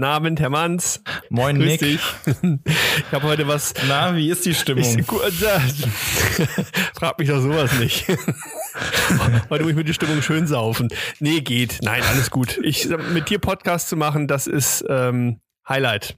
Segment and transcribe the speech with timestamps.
[0.00, 1.02] Guten Abend, Herr Manns.
[1.28, 1.80] Moin, Grüß Nick.
[1.80, 2.00] dich.
[2.64, 3.74] Ich habe heute was.
[3.86, 4.82] Na, wie ist die Stimmung?
[4.82, 5.04] Ich,
[6.94, 8.08] frag mich doch sowas nicht.
[9.50, 10.88] heute muss ich mir die Stimmung schön saufen.
[11.18, 11.80] Nee, geht.
[11.82, 12.58] Nein, alles gut.
[12.62, 16.16] Ich, mit dir Podcast zu machen, das ist ähm, Highlight.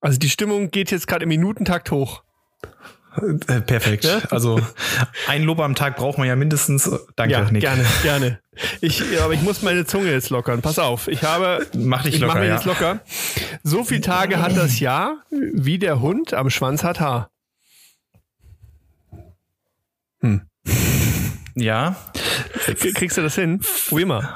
[0.00, 2.24] Also die Stimmung geht jetzt gerade im Minutentakt hoch.
[3.46, 4.04] Äh, Perfekt.
[4.04, 4.20] Ja?
[4.30, 4.60] Also
[5.26, 6.90] ein Lob am Tag braucht man ja mindestens.
[7.16, 7.60] Danke, ja, Nick.
[7.62, 8.38] gerne, gerne.
[8.80, 10.62] Ich, ja, aber ich muss meine Zunge jetzt lockern.
[10.62, 11.66] Pass auf, ich habe.
[11.74, 12.56] Mach dich ich locker, mach mich ja.
[12.56, 13.00] jetzt locker.
[13.62, 17.30] So viele Tage hat das Jahr, wie der Hund am Schwanz hat Haar.
[21.54, 21.96] Ja,
[22.66, 23.60] K- Kriegst du das hin?
[23.88, 24.34] Probier mal.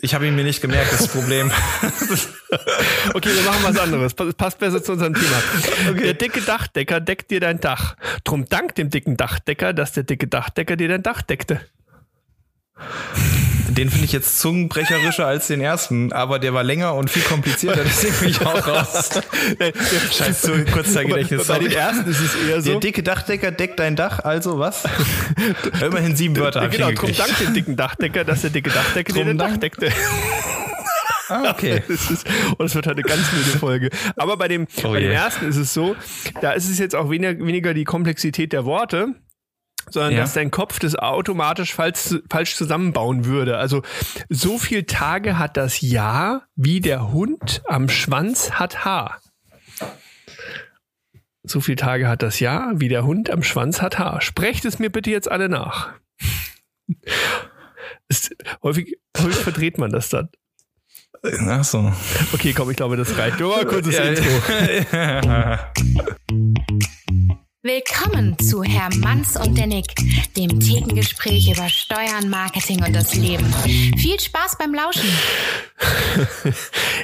[0.00, 1.50] Ich habe ihn mir nicht gemerkt, das Problem.
[3.12, 4.14] Okay, wir machen was anderes.
[4.14, 5.42] Passt besser zu unserem Thema.
[6.00, 7.94] Der dicke Dachdecker deckt dir dein Dach.
[8.24, 11.60] Drum dank dem dicken Dachdecker, dass der dicke Dachdecker dir dein Dach deckte.
[13.68, 17.82] Den finde ich jetzt zungenbrecherischer als den ersten, aber der war länger und viel komplizierter,
[17.84, 19.10] deswegen bin ich auch raus.
[20.12, 21.46] Scheiß zu Kurzzeitgedächtnis.
[21.46, 21.74] Bei dem sorry.
[21.74, 22.70] ersten ist es eher so.
[22.70, 24.84] Der dicke Dachdecker deckt dein Dach, also was?
[25.82, 29.26] Immerhin sieben Wörter ich genau, drum dank dem dicken Dachdecker, dass der dicke Dachdecker Drum
[29.26, 29.92] dein Dach deckte.
[31.28, 31.82] Ah, okay.
[31.88, 32.24] Ist,
[32.56, 33.90] und es wird halt eine ganz müde Folge.
[34.16, 35.94] Aber bei dem, Oh bei dem ersten ist es so,
[36.40, 39.14] da ist es jetzt auch weniger, weniger die Komplexität der Worte,
[39.90, 40.20] sondern Ja.
[40.20, 43.58] dass dein Kopf das automatisch falsch, falsch zusammenbauen würde.
[43.58, 43.82] Also
[44.28, 49.20] so viel Tage hat das Jahr, wie der Hund am Schwanz hat Haar.
[51.44, 54.20] So viele Tage hat das Jahr, wie der Hund am Schwanz hat Haar.
[54.20, 55.90] Sprecht es mir bitte jetzt alle nach.
[58.08, 60.28] Ist, häufig, häufig verdreht man das dann.
[61.48, 61.92] Ach so.
[62.32, 63.40] Okay, komm, ich glaube, das reicht.
[63.40, 64.24] Nur mal kurzes Ja, Intro.
[67.64, 69.86] Willkommen zu Herr Manns und der Nick,
[70.36, 73.44] dem Thekengespräch über Steuern, Marketing und das Leben.
[73.96, 75.02] Viel Spaß beim Lauschen.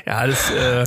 [0.07, 0.85] Ja, das, äh,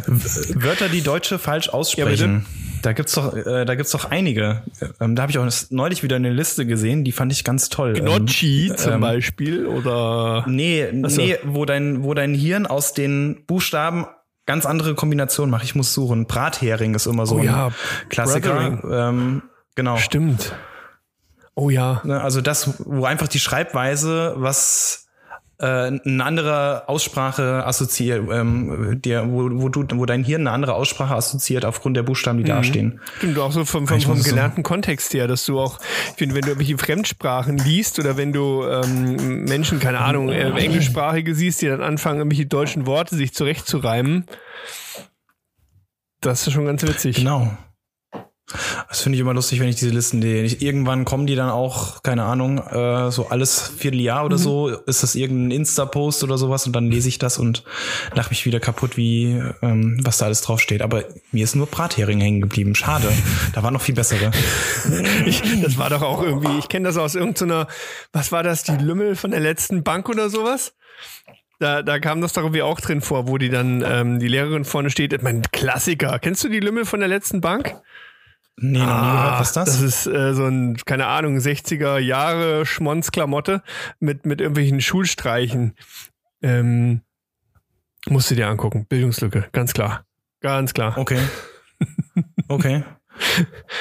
[0.55, 2.45] Wörter, die Deutsche falsch aussprechen.
[2.81, 4.63] da gibt's doch, äh, da gibt's doch einige.
[5.01, 7.93] Ähm, da habe ich auch neulich wieder eine Liste gesehen, die fand ich ganz toll.
[7.93, 11.21] Gnocchi Ähm, zum ähm, Beispiel oder Nee, so.
[11.21, 14.05] nee, wo dein, wo dein Hirn aus den Buchstaben
[14.45, 15.63] ganz andere Kombinationen macht.
[15.65, 16.25] Ich muss suchen.
[16.25, 17.71] Brathering ist immer so Oh ein ja,
[18.09, 18.81] Klassiker.
[19.09, 19.41] Ähm,
[19.77, 19.95] genau.
[19.95, 20.53] stimmt.
[21.55, 22.01] Oh ja.
[22.03, 25.05] Ne, Also das, wo einfach die Schreibweise was
[25.59, 30.75] äh, eine andere Aussprache assoziiert, ähm, dir, wo, wo du, wo dein Hirn eine andere
[30.75, 32.47] Aussprache assoziiert aufgrund der Buchstaben, die Mhm.
[32.55, 33.01] dastehen.
[33.17, 35.79] Stimmt, auch so vom, vom, vom muss so- gelernten Kontext her, dass du auch,
[36.11, 40.47] ich finde, wenn du irgendwelche Fremdsprachen liest oder wenn du ähm, Menschen, keine Ahnung, äh,
[40.51, 44.27] englischsprachige siehst, die dann anfangen, irgendwelche deutschen Worte sich zurechtzureimen,
[46.21, 47.15] das ist schon ganz witzig.
[47.17, 47.51] Genau.
[48.87, 50.45] Das finde ich immer lustig, wenn ich diese Listen sehe.
[50.45, 55.15] Irgendwann kommen die dann auch, keine Ahnung, äh, so alles Vierteljahr oder so, ist das
[55.15, 57.63] irgendein Insta-Post oder sowas und dann lese ich das und
[58.13, 60.81] lache mich wieder kaputt, wie ähm, was da alles draufsteht.
[60.81, 61.03] Aber
[61.33, 62.73] mir ist nur Brathering hängen geblieben.
[62.73, 63.11] Schade.
[63.53, 64.31] Da waren noch viel bessere.
[65.25, 67.67] Ich, das war doch auch irgendwie, ich kenne das aus irgendeiner,
[68.13, 70.73] was war das, die Lümmel von der letzten Bank oder sowas?
[71.59, 74.63] Da, da kam das doch irgendwie auch drin vor, wo die dann, ähm, die Lehrerin
[74.63, 76.19] vorne steht, mein Klassiker.
[76.19, 77.75] Kennst du die Lümmel von der letzten Bank?
[78.59, 79.39] Nee, noch nie gehört.
[79.39, 79.69] Was ist das?
[79.69, 83.61] Ah, Das ist äh, so ein, keine Ahnung, 60er Jahre Schmonzklamotte
[83.99, 85.75] mit, mit irgendwelchen Schulstreichen.
[86.41, 87.01] Ähm,
[88.07, 88.85] musst du dir angucken.
[88.87, 90.05] Bildungslücke, ganz klar.
[90.41, 90.97] Ganz klar.
[90.97, 91.19] Okay.
[92.49, 92.83] Okay.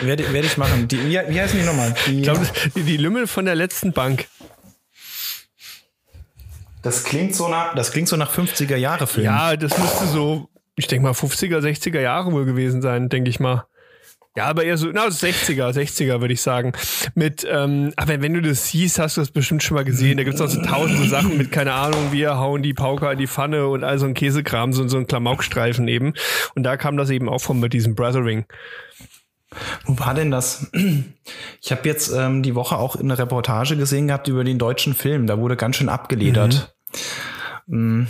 [0.01, 0.89] werde, werde ich machen.
[0.89, 1.95] Die, wie, wie heißen die nochmal?
[2.07, 2.45] Die, Ich glaube,
[2.75, 4.27] die, die Lümmel von der letzten Bank.
[6.83, 9.25] das klingt so nach, das klingt so nach 50er Jahre Film.
[9.27, 13.39] Ja, das müsste so, ich denke mal, 50er, 60er Jahre wohl gewesen sein, denke ich
[13.41, 13.67] mal.
[14.37, 16.73] Ja, aber eher so, na, 60er, 60er würde ich sagen.
[17.15, 20.19] Mit, ähm, aber wenn du das siehst, hast du das bestimmt schon mal gesehen.
[20.19, 23.27] Da gibt's auch so tausende Sachen mit, keine Ahnung, wir hauen die Pauker in die
[23.27, 26.13] Pfanne und all so ein Käsekram, so, so ein Klamaukstreifen eben.
[26.55, 28.45] Und da kam das eben auch von mit diesem Brothering.
[29.87, 30.71] Wo war denn das?
[31.63, 35.27] Ich habe jetzt ähm, die Woche auch eine Reportage gesehen gehabt über den deutschen Film.
[35.27, 36.77] Da wurde ganz schön abgeledert.
[37.67, 38.05] Mm.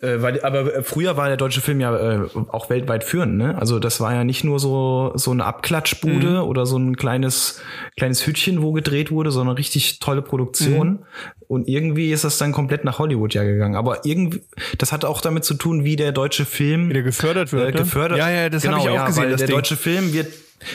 [0.00, 3.58] Äh, weil, aber äh, früher war der deutsche Film ja äh, auch weltweit führend, ne?
[3.58, 7.60] Also das war ja nicht nur so so eine Abklatschbude oder so ein kleines
[7.96, 11.00] kleines Hütchen, wo gedreht wurde, sondern richtig tolle Produktion.
[11.48, 13.74] Und irgendwie ist das dann komplett nach Hollywood ja gegangen.
[13.74, 14.40] Aber irgendwie,
[14.78, 17.68] das hat auch damit zu tun, wie der deutsche Film Wie der gefördert wird.
[17.68, 17.78] äh, ne?
[17.78, 18.18] gefördert.
[18.18, 19.28] Ja, ja, das habe ich auch ja, gesehen.
[19.28, 19.48] Der Ding.
[19.48, 20.32] deutsche Film wird,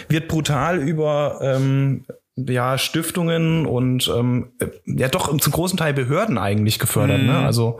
[0.09, 2.03] wird brutal über ähm,
[2.37, 7.21] ja, Stiftungen und ähm, äh, ja doch zum großen Teil Behörden eigentlich gefördert.
[7.21, 7.27] Mhm.
[7.27, 7.37] Ne?
[7.37, 7.79] Also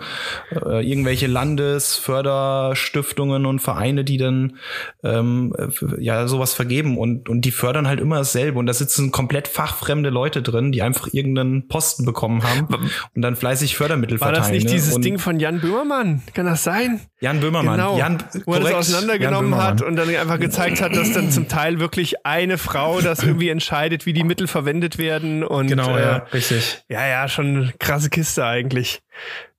[0.52, 4.56] äh, irgendwelche Landesförderstiftungen und Vereine, die dann
[5.04, 5.68] ähm, äh,
[6.02, 8.58] ja sowas vergeben und, und die fördern halt immer dasselbe.
[8.58, 13.36] Und da sitzen komplett fachfremde Leute drin, die einfach irgendeinen Posten bekommen haben und dann
[13.36, 14.56] fleißig Fördermittel War das verteilen.
[14.56, 14.72] nicht ne?
[14.72, 16.22] dieses und, Ding von Jan Böhmermann?
[16.34, 17.02] Kann das sein?
[17.26, 17.78] Jan Böhmermann.
[17.78, 21.48] Genau, Jan, wo er das auseinandergenommen hat und dann einfach gezeigt hat, dass dann zum
[21.48, 25.44] Teil wirklich eine Frau das irgendwie entscheidet, wie die Mittel verwendet werden.
[25.44, 26.84] Und Genau, äh, ja, richtig.
[26.88, 29.02] ja, ja, schon eine krasse Kiste eigentlich.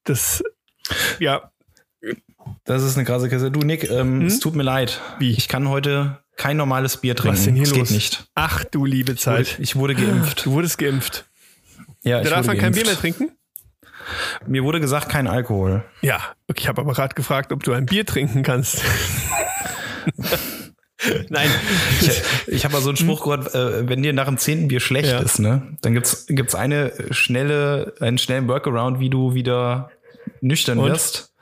[0.04, 0.44] Das,
[1.18, 1.50] ja,
[2.64, 3.50] Das ist eine krasse Kiste.
[3.50, 5.00] Du, Nick, ähm, es tut mir leid.
[5.14, 5.20] Hm?
[5.20, 5.32] Wie?
[5.32, 7.32] Ich kann heute kein normales Bier trinken.
[7.32, 7.88] was ist denn hier es los?
[7.88, 8.26] geht nicht.
[8.36, 9.58] Ach du liebe Ich wurde, Zeit.
[9.58, 10.46] ich wurde geimpft.
[10.46, 11.24] Du wurdest geimpft.
[12.04, 13.32] Ja, Da ich darf man kein Bier mehr trinken?
[14.46, 15.84] Mir wurde gesagt, kein Alkohol.
[16.02, 16.20] Ja,
[16.54, 18.82] ich habe aber gerade gefragt, ob du ein Bier trinken kannst.
[21.28, 21.50] Nein.
[22.00, 24.80] Ich, ich habe mal so einen Spruch gehört, äh, wenn dir nach dem zehnten Bier
[24.80, 25.18] schlecht Ja.
[25.18, 29.90] ist, ne, dann gibt's gibt's eine schnelle, einen schnellen Workaround, wie du wieder
[30.40, 30.90] nüchtern Und?
[30.90, 31.34] wirst.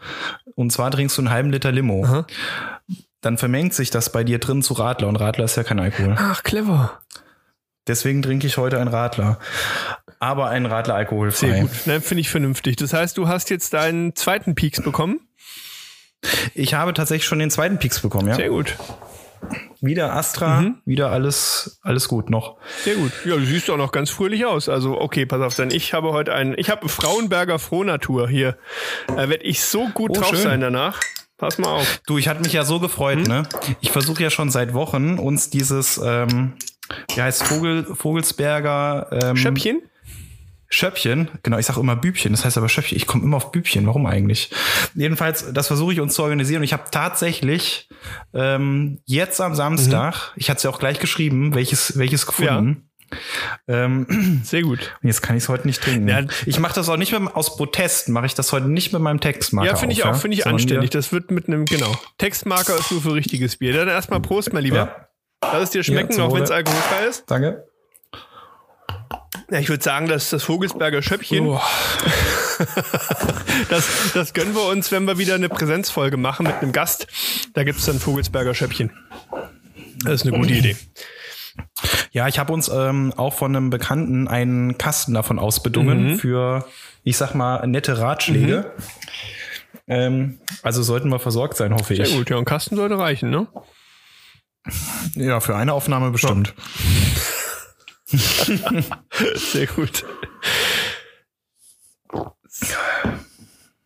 [0.56, 2.05] Und zwar trinkst du einen halben Liter Limo.
[2.05, 2.26] Aha.
[3.20, 6.14] Dann vermengt sich das bei dir drin zu Radler und Radler ist ja kein Alkohol.
[6.19, 7.00] Ach, clever.
[7.87, 9.39] Deswegen trinke ich heute einen Radler.
[10.19, 11.47] Aber einen Radler alkoholfrei.
[11.49, 11.71] Sehr gut.
[11.87, 12.77] Nein, finde ich vernünftig.
[12.77, 15.21] Das heißt, du hast jetzt deinen zweiten Peaks bekommen?
[16.55, 18.35] Ich habe tatsächlich schon den zweiten Peaks bekommen, ja.
[18.35, 18.77] Sehr gut.
[19.83, 20.77] Wieder Astra, Mhm.
[20.87, 22.57] wieder alles, alles gut noch.
[22.85, 23.13] Sehr gut.
[23.27, 24.71] Ja, du siehst auch noch ganz fröhlich aus.
[24.71, 28.57] Also, okay, pass auf, denn ich habe heute einen, ich habe Frauenberger Frohnatur hier.
[29.09, 30.39] Da werde ich so gut Oh, drauf schön.
[30.43, 31.01] sein danach.
[31.37, 32.01] Pass mal auf.
[32.07, 33.25] Du, ich hatte mich ja so gefreut, Mhm.
[33.25, 33.43] ne?
[33.83, 36.55] Ich versuche ja schon seit Wochen uns dieses, ähm,
[37.15, 39.83] wie heißt Vogel, Vogelsberger ähm, Schöppchen?
[40.69, 43.87] Schöppchen, genau, ich sage immer Bübchen, das heißt aber Schöppchen, ich komme immer auf Bübchen,
[43.87, 44.51] warum eigentlich?
[44.95, 47.89] Jedenfalls, das versuche ich uns zu organisieren und ich habe tatsächlich
[48.33, 52.89] ähm, jetzt am Samstag, ich hatte es ja auch gleich geschrieben, welches, welches gefunden.
[53.69, 54.97] Ähm, Sehr gut.
[55.03, 56.09] jetzt kann ich es heute nicht trinken.
[56.09, 56.25] Ja.
[56.47, 59.21] ich mache das auch nicht mehr aus Protest, mache ich das heute nicht mit meinem
[59.21, 60.91] Textmarker Ja, finde ich auf, auch, finde ich sondern anständig.
[60.91, 61.95] Das wird mit einem, genau.
[62.19, 63.75] Textmarker ist nur für richtiges Bier.
[63.75, 64.77] Dann erstmal Prost, mein Lieber.
[64.77, 65.09] Ja,
[65.52, 67.25] Lass es dir schmecken, zum auch wenn es alkoholfrei ist.
[67.31, 67.67] danke.
[69.50, 71.61] Ja, ich würde sagen, dass das Vogelsberger Schöppchen, Oh.
[73.69, 77.06] das, das gönnen wir uns, wenn wir wieder eine Präsenzfolge machen mit einem Gast.
[77.52, 78.91] Da gibt es dann Vogelsberger Schöppchen.
[80.05, 80.76] Das ist eine gute Idee.
[82.11, 86.19] Ja, ich habe uns ähm, auch von einem Bekannten einen Kasten davon ausbedungen Mhm.
[86.19, 86.67] für,
[87.02, 88.73] ich sag mal, nette Ratschläge.
[89.87, 92.17] Ähm, also sollten wir versorgt sein, hoffe Sehr ich.
[92.17, 93.47] gut, ja, ein Kasten sollte reichen, ne?
[95.14, 96.55] Ja, für eine Aufnahme bestimmt.
[99.34, 100.05] Sehr gut.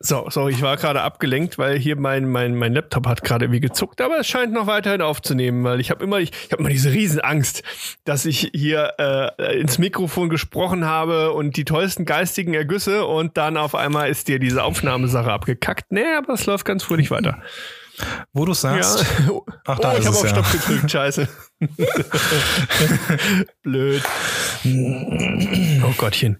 [0.01, 3.59] So, sorry, ich war gerade abgelenkt, weil hier mein, mein, mein Laptop hat gerade wie
[3.59, 6.71] gezuckt, aber es scheint noch weiterhin aufzunehmen, weil ich habe immer, ich, ich habe immer
[6.71, 7.65] diese Riesenangst,
[8.05, 13.57] dass ich hier äh, ins Mikrofon gesprochen habe und die tollsten geistigen Ergüsse und dann
[13.57, 15.91] auf einmal ist dir diese Aufnahmesache abgekackt.
[15.91, 17.43] Nee, aber es läuft ganz fröhlich weiter.
[18.33, 18.55] Wo du Ja.
[18.55, 19.05] sagst,
[19.67, 20.31] Ach, da oh, ich habe auf ja.
[20.31, 21.29] Stopp gedrückt, scheiße.
[23.63, 24.03] Blöd.
[25.85, 26.39] Oh Gottchen.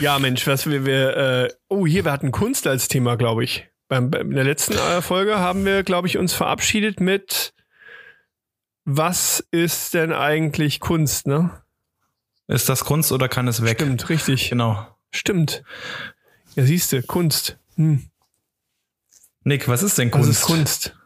[0.00, 3.68] Ja, Mensch, was wir, wir äh, oh, hier, wir hatten Kunst als Thema, glaube ich.
[3.88, 7.52] Beim, beim, in der letzten äh, Folge haben wir, glaube ich, uns verabschiedet mit
[8.84, 11.50] Was ist denn eigentlich Kunst, ne?
[12.48, 13.80] ist das Kunst oder kann es weg?
[13.80, 14.50] Stimmt, richtig.
[14.50, 14.86] Genau.
[15.10, 15.62] Stimmt.
[16.54, 17.58] Ja, siehste, Kunst.
[17.76, 18.10] Hm.
[19.44, 20.30] Nick, was ist denn Was Kunst?
[20.30, 20.96] ist Kunst?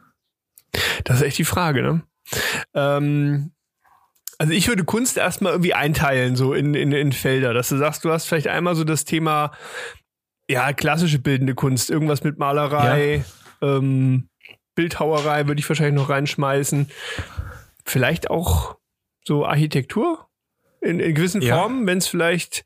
[1.03, 2.01] Das ist echt die Frage, ne?
[2.73, 3.51] Ähm,
[4.37, 8.05] also ich würde Kunst erstmal irgendwie einteilen, so in, in, in Felder, dass du sagst,
[8.05, 9.51] du hast vielleicht einmal so das Thema,
[10.49, 13.25] ja, klassische bildende Kunst, irgendwas mit Malerei,
[13.61, 14.29] ähm,
[14.75, 16.91] Bildhauerei würde ich wahrscheinlich noch reinschmeißen.
[17.83, 18.77] Vielleicht auch
[19.25, 20.27] so Architektur
[20.81, 21.57] in, in gewissen Ja.
[21.57, 22.63] Formen, wenn es vielleicht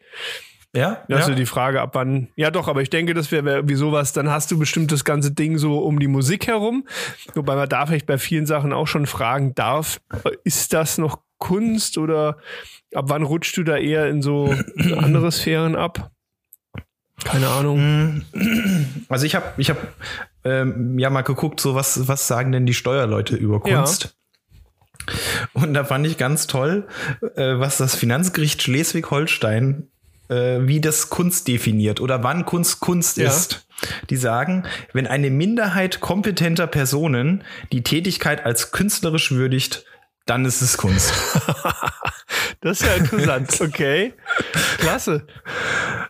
[0.73, 1.17] Ja, ja.
[1.17, 1.35] Also ja.
[1.35, 2.29] die Frage, ab wann.
[2.35, 5.03] Ja, doch, aber ich denke, das wäre wär wie sowas, dann hast du bestimmt das
[5.03, 6.87] ganze Ding so um die Musik herum.
[7.33, 9.99] Wobei man da vielleicht bei vielen Sachen auch schon fragen darf,
[10.43, 12.37] ist das noch Kunst oder
[12.93, 14.55] ab wann rutschst du da eher in so
[14.97, 16.11] andere Sphären ab?
[17.23, 18.23] Keine Ahnung.
[19.09, 19.77] Also ich habe ich hab,
[20.43, 23.77] ähm, ja mal geguckt, so was, was sagen denn die Steuerleute über Ja.
[23.77, 24.15] Kunst?
[25.53, 26.87] Und da fand ich ganz toll,
[27.35, 29.90] äh, was das Finanzgericht Schleswig-Holstein,
[30.31, 33.27] äh, wie das Kunst definiert oder wann Kunst Kunst Ja.
[33.27, 33.67] ist.
[34.09, 39.85] Die sagen, wenn eine Minderheit kompetenter Personen die Tätigkeit als künstlerisch würdigt,
[40.25, 41.13] dann ist es Kunst.
[42.63, 43.59] Das ist ja interessant.
[43.61, 44.13] Okay.
[44.77, 45.25] Klasse.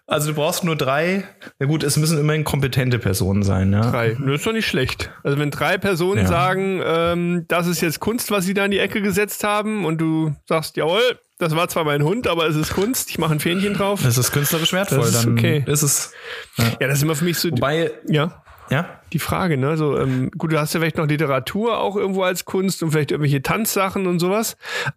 [0.05, 1.23] Also du brauchst nur drei,
[1.59, 3.89] na gut, es müssen immerhin kompetente Personen sein, ja.
[3.89, 4.17] Drei.
[4.19, 5.11] Das ist doch nicht schlecht.
[5.23, 6.27] Also wenn drei Personen Ja.
[6.27, 9.99] sagen, ähm, das ist jetzt Kunst, was sie da in die Ecke gesetzt haben und
[9.99, 13.39] du sagst, jawohl, das war zwar mein Hund, aber es ist Kunst, ich mache ein
[13.39, 14.01] Fähnchen drauf.
[14.03, 15.63] Das ist künstlerisch wertvoll, Das ist dann okay.
[15.65, 16.11] ist es.
[16.57, 17.49] Ja, das ist immer für mich so.
[17.51, 18.43] Wobei, ja.
[18.71, 19.01] Ja?
[19.13, 19.75] die Frage, ne?
[19.75, 23.11] So, ähm, gut, du hast ja vielleicht noch Literatur auch irgendwo als Kunst und vielleicht
[23.11, 24.55] irgendwelche Tanzsachen und sowas.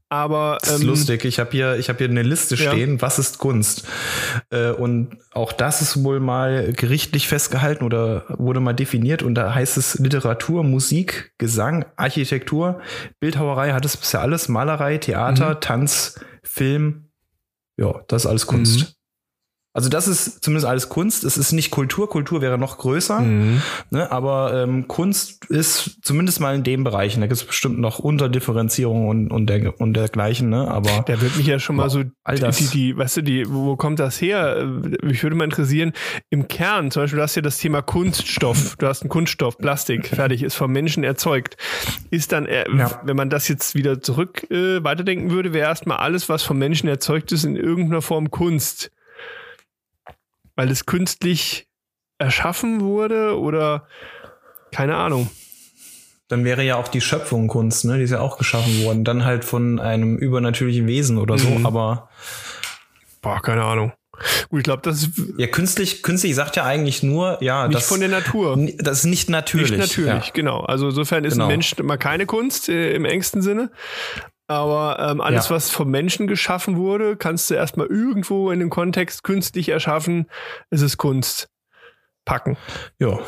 [0.09, 1.25] Aber Das ist ähm, lustig.
[1.25, 2.71] Ich habe hier, ich habe hier eine Liste Ja.
[2.71, 3.03] stehen.
[3.03, 3.87] Was ist Kunst?
[4.51, 9.23] Äh, und auch das ist wohl mal gerichtlich festgehalten oder wurde mal definiert.
[9.25, 12.81] Und da heißt es Literatur, Musik, Gesang, Architektur,
[13.19, 14.49] Bildhauerei hat es bisher alles.
[14.49, 17.09] Malerei, Theater, Tanz, Film.
[17.77, 18.81] Ja, das ist alles Kunst.
[18.81, 18.87] Mhm.
[19.77, 21.25] Also das ist zumindest alles Kunst.
[21.25, 22.09] Es ist nicht Kultur.
[22.09, 23.19] Kultur wäre noch größer.
[23.19, 23.61] Mhm.
[23.91, 27.15] Ne, aber ähm, Kunst ist zumindest mal in dem Bereich.
[27.17, 30.49] Da gibt es bestimmt noch Unterdifferenzierung und, und, der, und dergleichen.
[30.49, 30.69] Ne?
[30.69, 32.59] Aber Da wird mich ja schon mal so, All das.
[32.59, 34.59] die, die, weißt du, die, wo kommt das her?
[34.59, 34.65] Äh,
[35.05, 35.93] Mich würde mal interessieren,
[36.31, 40.07] im Kern, zum Beispiel, du hast ja das Thema Kunststoff, du hast einen Kunststoff, Plastik,
[40.07, 41.57] fertig, ist vom Menschen erzeugt.
[42.11, 43.01] Ist dann, äh, Ja.
[43.05, 46.89] wenn man das jetzt wieder zurück äh, weiterdenken würde, wäre erstmal alles, was vom Menschen
[46.89, 48.93] erzeugt ist, in irgendeiner Form Kunst.
[50.57, 51.67] Weil es künstlich
[52.19, 53.87] erschaffen wurde oder
[54.73, 55.31] keine Ahnung.
[56.29, 57.99] dann wäre ja auch die Schöpfung Kunst, ne?
[57.99, 59.05] Die ist ja auch geschaffen worden.
[59.05, 61.49] Dann halt von einem übernatürlichen Wesen oder so.
[61.51, 61.67] Mhm.
[61.67, 62.09] Aber
[63.21, 63.93] Boah, keine Ahnung.
[64.49, 67.89] Gut, ich glaube, das ist ja, künstlich, künstlich sagt ja eigentlich nur, ja, nicht das,
[67.89, 68.57] von der Natur.
[68.79, 69.71] das ist nicht natürlich.
[69.73, 70.33] Nicht natürlich, Ja.
[70.33, 70.61] genau.
[70.61, 71.47] Also insofern ist Genau.
[71.47, 73.71] ein Mensch mal keine Kunst äh, im engsten Sinne.
[74.47, 75.55] Aber ähm, alles, Ja.
[75.57, 80.27] was vom Menschen geschaffen wurde, kannst du erstmal irgendwo in den Kontext künstlich erschaffen.
[80.71, 81.49] Es ist Kunst.
[82.27, 82.57] Packen.
[82.99, 83.19] ja.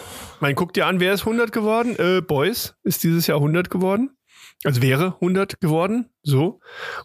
[0.40, 1.96] Man guckt dir an, wer ist 100 geworden?
[1.98, 4.15] Äh, Boys ist dieses Jahr 100 geworden.
[4.64, 6.06] Also wäre 100 geworden.
[6.22, 6.60] So.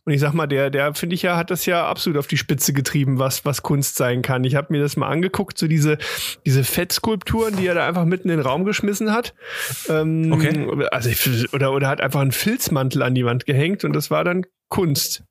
[0.06, 2.38] Und ich sag mal, der, der finde ich ja, hat das ja absolut auf die
[2.38, 4.44] Spitze getrieben, was, was Kunst sein kann.
[4.44, 5.98] Ich habe mir das mal angeguckt, so diese,
[6.46, 9.34] diese Fettskulpturen, die er da einfach mitten in den Raum geschmissen hat.
[9.90, 10.88] Ähm, Okay.
[10.92, 14.24] Also ich, oder, oder hat einfach einen Filzmantel an die Wand gehängt und das war
[14.24, 15.24] dann Kunst.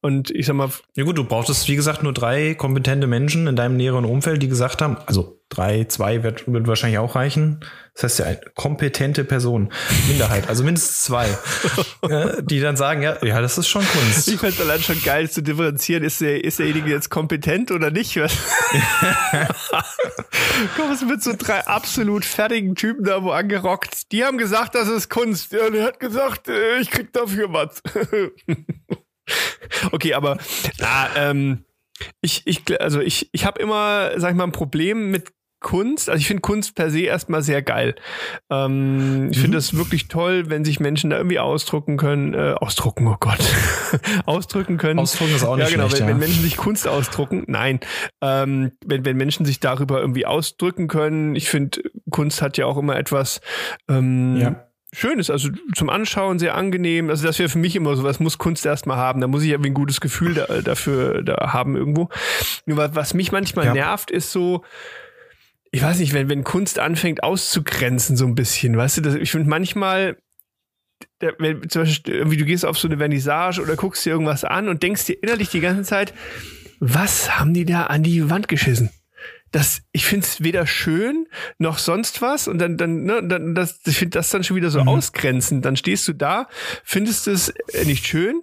[0.00, 3.56] Und ich sag mal, Ja gut, du brauchtest, wie gesagt, nur drei kompetente Menschen in
[3.56, 7.60] deinem näheren Umfeld, die gesagt haben, also drei, zwei wird, wird wahrscheinlich auch reichen.
[7.94, 9.72] Das heißt ja eine kompetente Person,
[10.06, 11.26] Minderheit, also mindestens zwei,
[12.08, 14.28] ja, die dann sagen, ja, ja, das ist schon Kunst.
[14.28, 18.14] Ich fände allein schon geil zu differenzieren, ist, der, ist derjenige jetzt kompetent oder nicht?
[20.76, 24.12] Komm, es wird so drei absolut fertigen Typen da wo angerockt.
[24.12, 25.52] Die haben gesagt, das ist Kunst.
[25.52, 27.82] Ja, der hat gesagt, äh, ich krieg dafür was.
[29.92, 30.38] okay, aber
[30.78, 31.64] na, ähm,
[32.20, 36.08] ich, ich, also ich, ich habe immer, sag ich mal, ein Problem mit Kunst.
[36.08, 37.96] Also ich finde Kunst per se erstmal sehr geil.
[38.50, 43.06] Ähm, ich finde es wirklich toll, wenn sich Menschen da irgendwie ausdrucken können, äh, ausdrucken,
[43.08, 43.38] oh Gott,
[44.26, 45.00] ausdrücken können.
[45.00, 46.14] Ausdrucken ist auch nicht ja, genau, schlecht, wenn, ja.
[46.14, 47.80] wenn Menschen sich Kunst ausdrucken, nein,
[48.20, 51.34] ähm, wenn, wenn Menschen sich darüber irgendwie ausdrücken können.
[51.34, 53.40] Ich finde, Kunst hat ja auch immer etwas
[53.88, 54.64] ähm, Ja.
[54.90, 57.10] Schönes, also zum Anschauen sehr angenehm.
[57.10, 59.20] Also das wäre für mich immer so, was muss Kunst erstmal haben.
[59.20, 62.08] Da muss ich irgendwie ein gutes Gefühl da, dafür da haben irgendwo.
[62.64, 63.74] Nur was, was mich manchmal Ja.
[63.74, 64.64] nervt, ist so,
[65.70, 69.30] ich weiß nicht, wenn, wenn Kunst anfängt auszugrenzen so ein bisschen, weißt du, das, ich
[69.30, 70.16] finde manchmal,
[71.20, 74.44] der, wenn, zum Beispiel, irgendwie du gehst auf so eine Vernissage oder guckst dir irgendwas
[74.44, 76.14] an und denkst dir innerlich die ganze Zeit,
[76.80, 78.90] was haben die da an die Wand geschissen?
[79.50, 81.26] Das, ich finde es weder schön
[81.58, 84.70] noch sonst was und dann, dann, ne, dann das, ich finde das dann schon wieder
[84.70, 85.64] so ausgrenzend.
[85.64, 86.48] Dann stehst du da,
[86.84, 88.42] findest es äh, nicht schön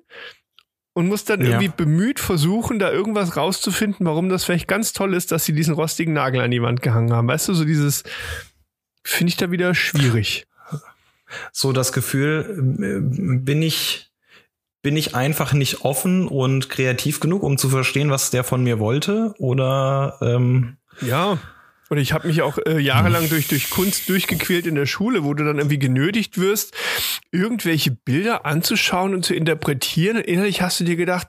[0.96, 1.48] und musst dann Ja.
[1.50, 5.74] irgendwie bemüht versuchen, da irgendwas rauszufinden, warum das vielleicht ganz toll ist, dass sie diesen
[5.75, 7.28] rostigen Nagel an die Wand gehangen haben.
[7.28, 8.04] Weißt du, so dieses
[9.04, 10.48] finde ich da wieder schwierig.
[11.52, 14.10] so das Gefühl, äh, bin ich,
[14.84, 18.80] bin ich einfach nicht offen und kreativ genug, um zu verstehen, was der von mir
[18.80, 19.34] wollte?
[19.38, 21.40] Oder ähm, Ja.
[21.89, 25.36] Und ich habe mich auch äh, jahrelang durch, durch Kunst durchgequält in der Schule, wo
[25.36, 26.74] du dann irgendwie genötigt wirst,
[27.32, 30.18] irgendwelche Bilder anzuschauen und zu interpretieren.
[30.18, 31.27] Und innerlich hast du dir gedacht,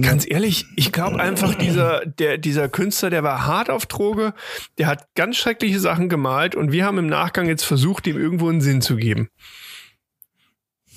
[0.00, 4.34] ganz ehrlich, ich glaube einfach, dieser, der, dieser Künstler, der war hart auf Droge,
[4.76, 8.48] der hat ganz schreckliche Sachen gemalt und wir haben im Nachgang jetzt versucht, ihm irgendwo
[8.50, 9.28] einen Sinn zu geben.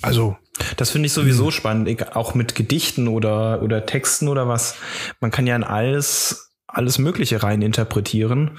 [0.02, 0.36] Also,
[0.76, 4.76] das finde ich sowieso spannend, egal- auch mit Gedichten oder, oder Texten oder was.
[5.20, 8.58] Man kann ja in alles, alles Mögliche rein interpretieren.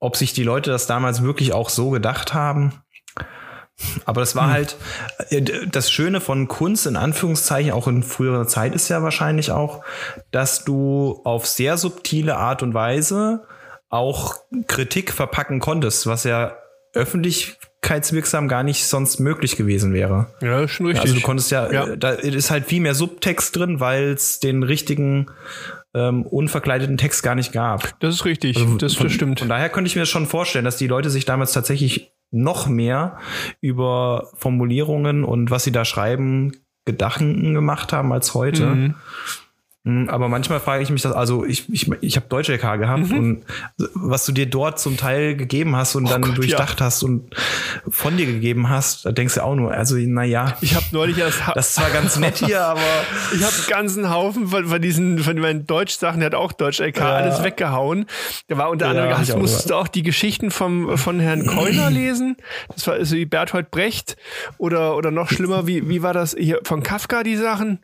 [0.00, 2.72] Ob sich die Leute das damals wirklich auch so gedacht haben.
[4.04, 4.76] Aber das war halt
[5.30, 9.84] äh, das Schöne von Kunst in Anführungszeichen, auch in früherer Zeit ist ja wahrscheinlich auch,
[10.32, 13.46] dass du auf sehr subtile Art und Weise
[13.88, 14.36] auch
[14.66, 16.56] Kritik verpacken konntest, was ja
[16.92, 20.26] öffentlichkeitswirksam gar nicht sonst möglich gewesen wäre.
[20.40, 21.02] ja, schon richtig.
[21.02, 21.86] Also du konntest ja, Ja.
[21.86, 25.30] äh, da ist halt viel mehr Subtext drin, weil es den richtigen
[25.94, 27.98] ähm, unverkleideten Text gar nicht gab.
[28.00, 29.40] das ist richtig, das, von, das stimmt.
[29.40, 33.18] Von daher könnte ich mir schon vorstellen, dass die Leute sich damals tatsächlich noch mehr
[33.60, 36.52] über Formulierungen und was sie da schreiben
[36.84, 38.66] Gedanken gemacht haben als heute.
[38.66, 38.94] Mhm.
[39.88, 43.10] Hm, aber manchmal frage ich mich das, also ich, ich, ich habe Deutsch LK gehabt
[43.10, 43.18] mhm.
[43.18, 43.44] und
[43.94, 46.86] was du dir dort zum Teil gegeben hast und oh dann Gott, durchdacht ja.
[46.86, 47.34] hast und
[47.88, 50.58] von dir gegeben hast, da denkst du auch nur, also naja.
[50.60, 51.40] Ich habe neulich erst.
[51.54, 52.82] Das ist zwar ganz nett hier, aber.
[53.34, 56.80] ich habe einen ganzen Haufen von, von diesen, von meinen Deutsch-Sachen, der hat auch Deutsch
[56.80, 57.14] LK, ja.
[57.14, 58.04] alles weggehauen.
[58.48, 61.90] Da war unter ja, anderem, hast, musstest du auch die Geschichten vom, von Herrn Keuner
[61.90, 62.36] lesen.
[62.74, 64.18] Das war so wie Berthold Brecht
[64.58, 67.80] oder, oder noch schlimmer, wie, wie war das hier von Kafka, die Sachen?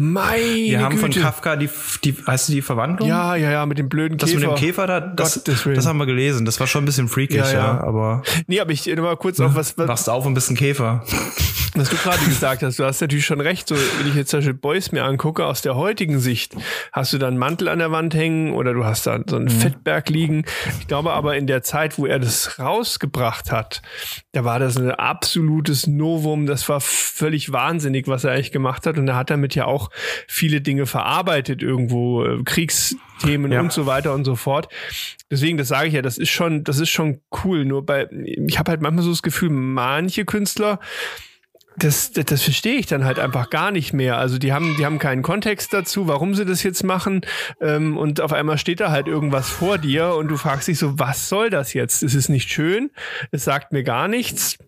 [0.00, 1.12] Meine Wir haben Güte.
[1.12, 1.68] von Kafka die,
[2.04, 3.08] die, heißt du die Verwandlung?
[3.08, 4.40] Ja, ja, ja, mit dem blöden das Käfer.
[4.40, 6.44] Das mit dem Käfer da, das, das haben wir gelesen.
[6.44, 7.58] Das war schon ein bisschen freakish, ja, ja.
[7.58, 8.22] ja aber.
[8.46, 9.88] Nee, aber ich mal kurz auf was, was.
[9.88, 11.04] Wachst auf ein bisschen Käfer
[11.74, 13.68] was du gerade gesagt hast, du hast natürlich schon recht.
[13.68, 16.54] So, wenn ich jetzt zum Beispiel Boys mir angucke, aus der heutigen Sicht,
[16.92, 19.46] hast du da einen Mantel an der Wand hängen oder du hast da so einen
[19.46, 19.50] mhm.
[19.50, 20.44] Fettberg liegen.
[20.80, 23.82] Ich glaube aber in der Zeit, wo er das rausgebracht hat,
[24.38, 26.46] da war das ein absolutes Novum.
[26.46, 28.96] Das war völlig wahnsinnig, was er eigentlich gemacht hat.
[28.96, 29.90] Und er hat damit ja auch
[30.28, 33.58] viele Dinge verarbeitet irgendwo, äh, Kriegsthemen ja.
[33.60, 34.68] und so weiter und so fort.
[35.28, 37.64] Deswegen, das sage ich ja, das ist schon, das ist schon cool.
[37.64, 40.78] Nur bei, ich habe halt manchmal so das Gefühl, manche Künstler,
[41.78, 44.18] das, das, das verstehe ich dann halt einfach gar nicht mehr.
[44.18, 47.22] Also die haben, die haben keinen Kontext dazu, warum sie das jetzt machen.
[47.60, 50.98] Ähm, und auf einmal steht da halt irgendwas vor dir und du fragst dich so,
[50.98, 52.02] was soll das jetzt?
[52.02, 52.90] Es ist nicht schön,
[53.30, 54.58] es sagt mir gar nichts,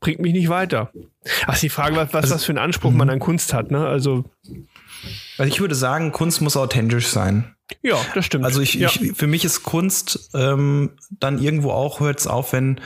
[0.00, 0.90] bringt mich nicht weiter.
[1.46, 3.14] Ach, die Frage, was, was also, das für einen Anspruch man mhm.
[3.14, 3.86] an Kunst hat, ne?
[3.86, 4.24] Also.
[5.38, 7.54] Also ich würde sagen, Kunst muss authentisch sein.
[7.82, 8.44] Ja, das stimmt.
[8.44, 8.88] Also ich, ja.
[8.88, 12.80] ich für mich ist Kunst ähm, dann irgendwo auch hört es auf, wenn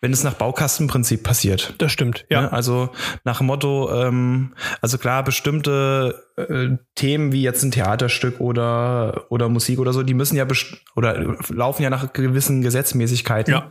[0.00, 1.74] wenn es nach Baukastenprinzip passiert.
[1.78, 2.26] Das stimmt.
[2.28, 2.42] Ja.
[2.42, 2.52] Ne?
[2.52, 2.90] Also
[3.24, 9.48] nach dem Motto, ähm, also klar bestimmte äh, Themen wie jetzt ein Theaterstück oder oder
[9.48, 10.46] Musik oder so, die müssen ja
[10.94, 13.54] oder laufen ja nach gewissen Gesetzmäßigkeiten.
[13.54, 13.70] Ja.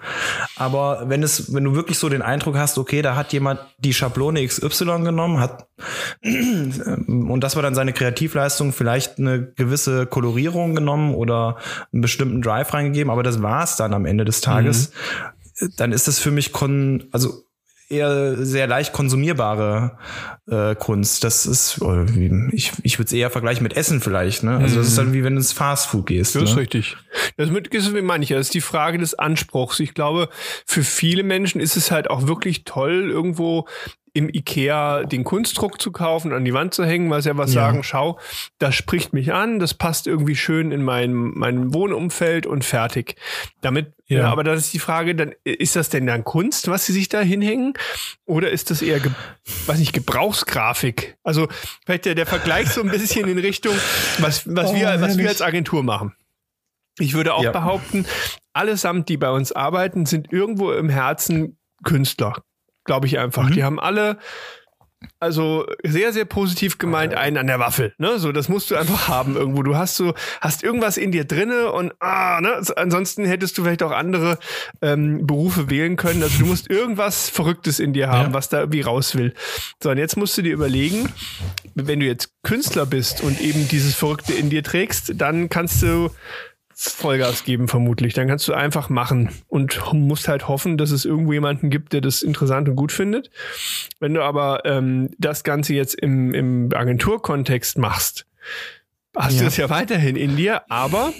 [0.55, 3.93] Aber wenn es wenn du wirklich so den Eindruck hast, okay, da hat jemand die
[3.93, 5.67] Schablone XY genommen, hat
[6.24, 11.57] und das war dann seine Kreativleistung, vielleicht eine gewisse Kolorierung genommen oder
[11.93, 14.91] einen bestimmten Drive reingegeben, aber das war's dann am Ende des Tages.
[15.60, 15.69] Mhm.
[15.77, 17.45] Dann ist das für mich kon also
[17.89, 19.98] eher sehr leicht konsumierbare
[20.50, 21.24] äh, Kunst.
[21.24, 21.82] Das ist,
[22.51, 24.44] ich, ich würde es eher vergleichen mit Essen vielleicht.
[24.44, 24.58] Ne?
[24.58, 26.36] Also das ist dann wie wenn du ins Fastfood gehst.
[26.36, 26.50] Das ne?
[26.50, 26.98] ist richtig.
[27.38, 29.80] Das mit, ist, wie ich, das ist die Frage des Anspruchs.
[29.80, 30.30] Ich glaube,
[30.65, 33.68] für viele Menschen ist es halt auch wirklich toll, irgendwo
[34.15, 37.54] im Ikea den Kunstdruck zu kaufen, an die Wand zu hängen, weil sie ja was
[37.54, 37.62] ja.
[37.62, 38.17] sagen, schau,
[38.60, 43.17] das spricht mich an, das passt irgendwie schön in mein, mein Wohnumfeld und fertig.
[43.60, 44.19] Damit, ja.
[44.19, 44.32] ja.
[44.32, 47.19] aber das ist die Frage, dann ist das denn dann Kunst, was sie sich da
[47.19, 47.73] hinhängen?
[48.25, 49.01] Oder ist das eher,
[49.65, 51.17] weiß nicht, Gebrauchsgrafik?
[51.23, 51.49] Also
[51.86, 53.75] vielleicht der, der Vergleich so ein bisschen in Richtung,
[54.19, 56.15] was, was, oh, wir, was wir als Agentur machen.
[56.99, 57.51] Ich würde auch ja.
[57.51, 58.06] behaupten,
[58.54, 62.41] allesamt, die bei uns arbeiten, sind irgendwo im Herzen Künstler,
[62.86, 63.50] glaube ich einfach.
[63.50, 63.54] Mhm.
[63.54, 64.17] Die haben alle
[65.19, 67.93] also sehr, sehr positiv gemeint einen an der Waffel.
[67.98, 68.19] Ne?
[68.19, 69.63] So, das musst du einfach haben irgendwo.
[69.63, 72.62] Du hast so, hast irgendwas in dir drinne und ah, ne?
[72.76, 74.38] ansonsten hättest du vielleicht auch andere
[74.82, 76.24] ähm, Berufe wählen können.
[76.24, 78.34] Also du musst irgendwas Verrücktes in dir haben, ja.
[78.34, 79.34] was da wie raus will.
[79.82, 81.10] So, und jetzt musst du dir überlegen,
[81.76, 86.10] wenn du jetzt Künstler bist und eben dieses Verrückte in dir trägst, dann kannst du
[86.77, 88.13] Vollgas geben, vermutlich.
[88.13, 92.01] Dann kannst du einfach machen und musst halt hoffen, dass es irgendwo jemanden gibt, der
[92.01, 93.31] das interessant und gut findet.
[94.01, 98.25] Wenn du aber ähm, das Ganze jetzt im, im Agenturkontext machst,
[99.15, 99.41] hast ja.
[99.41, 101.13] du es ja weiterhin in dir, aber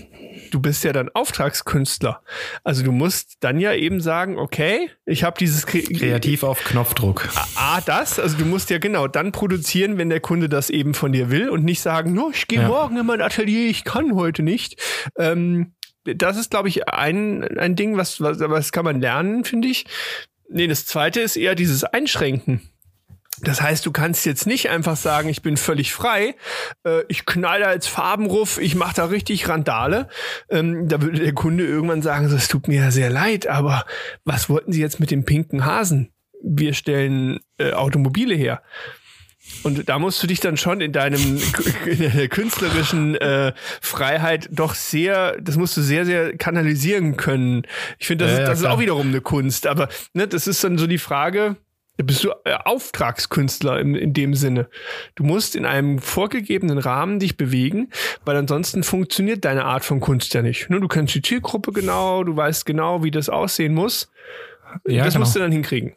[0.52, 2.22] du bist ja dann Auftragskünstler.
[2.64, 7.30] Also du musst dann ja eben sagen, okay, ich habe dieses Kre kreativ auf Knopfdruck.
[7.56, 11.12] A, das, also du musst ja genau dann produzieren, wenn der Kunde das eben von
[11.12, 12.68] dir will und nicht sagen, no, ich gehe ja.
[12.68, 14.82] morgen in mein Atelier, ich kann heute nicht.
[15.18, 19.68] Ähm, das ist, glaube ich, ein, ein Ding, was, was, was kann man lernen, finde
[19.68, 19.86] ich.
[20.50, 22.70] Nee, das zweite ist eher dieses Einschränken.
[23.42, 26.36] Das heißt, du kannst jetzt nicht einfach sagen, ich bin völlig frei,
[26.86, 30.08] äh, ich knall da jetzt Farbenruff, ich mache da richtig Randale.
[30.50, 33.86] Ähm, da würde der Kunde irgendwann sagen, es tut mir ja sehr leid, aber
[34.24, 36.12] was wollten Sie jetzt mit dem pinken Hasen?
[36.44, 38.62] Wir stellen äh, Automobile her.
[39.64, 41.40] Und da musst du dich dann schon in deinem
[41.86, 47.64] in der künstlerischen äh, Freiheit doch sehr, das musst du sehr, sehr kanalisieren können.
[48.00, 49.68] Ich finde, das, ja, ist, das ist auch wiederum eine Kunst.
[49.68, 51.58] Aber ne, das ist dann so die Frage,
[52.04, 54.68] bist du äh, Auftragskünstler in, in dem Sinne.
[55.16, 57.90] Du musst in einem vorgegebenen Rahmen dich bewegen,
[58.26, 60.70] weil ansonsten funktioniert deine Art von Kunst ja nicht.
[60.70, 64.12] Ne, du kennst die Zielgruppe genau, du weißt genau, wie das aussehen muss.
[64.86, 65.24] Ja, das genau.
[65.24, 65.94] musst du dann hinkriegen.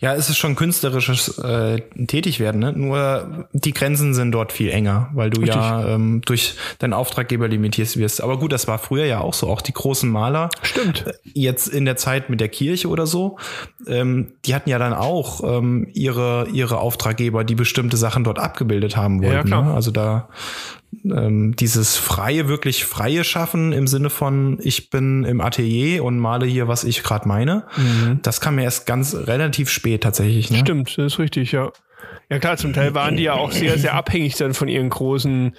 [0.00, 2.72] Ja, es ist schon künstlerisches äh, Tätigwerden, ne?
[2.72, 5.56] nur die Grenzen sind dort viel enger, weil du Richtig.
[5.56, 8.22] ja ähm, durch deinen Auftraggeber limitiert wirst.
[8.22, 9.48] Aber gut, das war früher ja auch so.
[9.48, 11.04] Auch die großen Maler, Stimmt.
[11.32, 13.38] jetzt in der Zeit mit der Kirche oder so,
[13.86, 18.96] ähm, die hatten ja dann auch ähm, ihre, ihre Auftraggeber, die bestimmte Sachen dort abgebildet
[18.96, 19.48] haben Ja, wollten.
[19.48, 19.64] klar.
[19.64, 19.74] ne?
[19.74, 20.28] Also da
[21.04, 26.46] ähm, dieses freie, wirklich freie Schaffen im Sinne von, ich bin im Atelier und male
[26.46, 27.66] hier, was ich gerade meine,
[28.22, 30.50] das kam mir erst ganz relativ spät tatsächlich.
[30.50, 30.58] Ne?
[30.58, 31.70] Stimmt, das ist richtig, ja.
[32.30, 35.54] Ja klar, zum Teil waren die ja auch sehr, sehr abhängig dann von ihren großen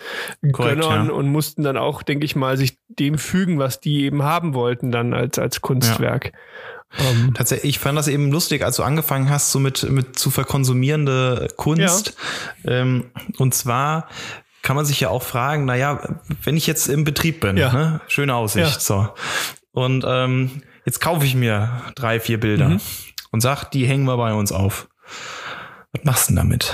[0.52, 1.14] Korrekt, Gönnern ja.
[1.14, 4.92] und mussten dann auch, denke ich mal, sich dem fügen, was die eben haben wollten,
[4.92, 6.32] dann als, als Kunstwerk.
[6.98, 10.32] Ähm, Tatsächlich, ich fand das eben lustig, als du angefangen hast, so mit, mit zu
[10.32, 12.16] verkonsumierende Kunst.
[12.66, 14.08] Ähm, und zwar
[14.66, 16.00] kann man sich ja auch fragen, naja,
[16.44, 17.72] wenn ich jetzt im Betrieb bin, Ja.
[17.72, 18.02] ne?
[18.08, 18.80] schöne Aussicht, Ja.
[18.80, 19.08] so.
[19.72, 22.82] Und ähm, jetzt kaufe ich mir drei, vier Bilder Mhm.
[23.32, 24.88] und sag, die hängen wir bei uns auf.
[25.94, 26.74] Was machst du denn damit?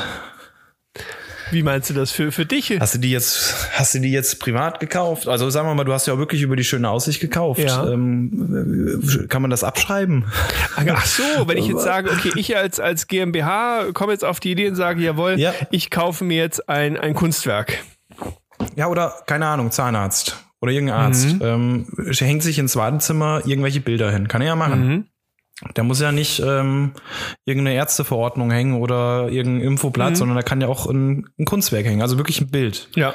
[1.52, 2.78] Wie meinst du das für, für dich?
[2.80, 5.28] Hast du die jetzt, hast du die jetzt privat gekauft?
[5.28, 7.60] Also sagen wir mal, du hast ja auch wirklich über die schöne Aussicht gekauft.
[7.62, 7.90] Ja.
[7.92, 10.26] Ähm, kann man das abschreiben?
[10.76, 14.52] Ach so, wenn ich jetzt sage, okay, ich als, als GmbH komme jetzt auf die
[14.52, 15.54] Idee und sage, jawohl, Ja.
[15.72, 17.80] ich kaufe mir jetzt ein, ein Kunstwerk.
[18.76, 21.36] Ja, oder keine Ahnung, Zahnarzt oder irgendein Arzt.
[21.42, 21.88] Ähm,
[22.20, 24.28] hängt sich ins Wartezimmer irgendwelche Bilder hin.
[24.28, 24.88] Kann er ja machen.
[24.88, 25.06] Mhm.
[25.76, 26.94] Der muss ja nicht ähm,
[27.46, 32.02] irgendeine Ärzteverordnung hängen oder irgendein Infoblatt, sondern da kann ja auch ein, ein Kunstwerk hängen.
[32.02, 32.90] Also wirklich ein Bild.
[32.96, 33.14] Ja.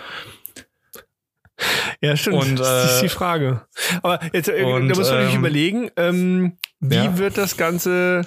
[2.00, 2.36] Ja, stimmt.
[2.36, 3.62] Und, das ist die äh, Frage.
[4.02, 7.18] Aber jetzt, äh, und, da muss man natürlich ähm, überlegen, ähm, wie ja.
[7.18, 8.26] wird das Ganze.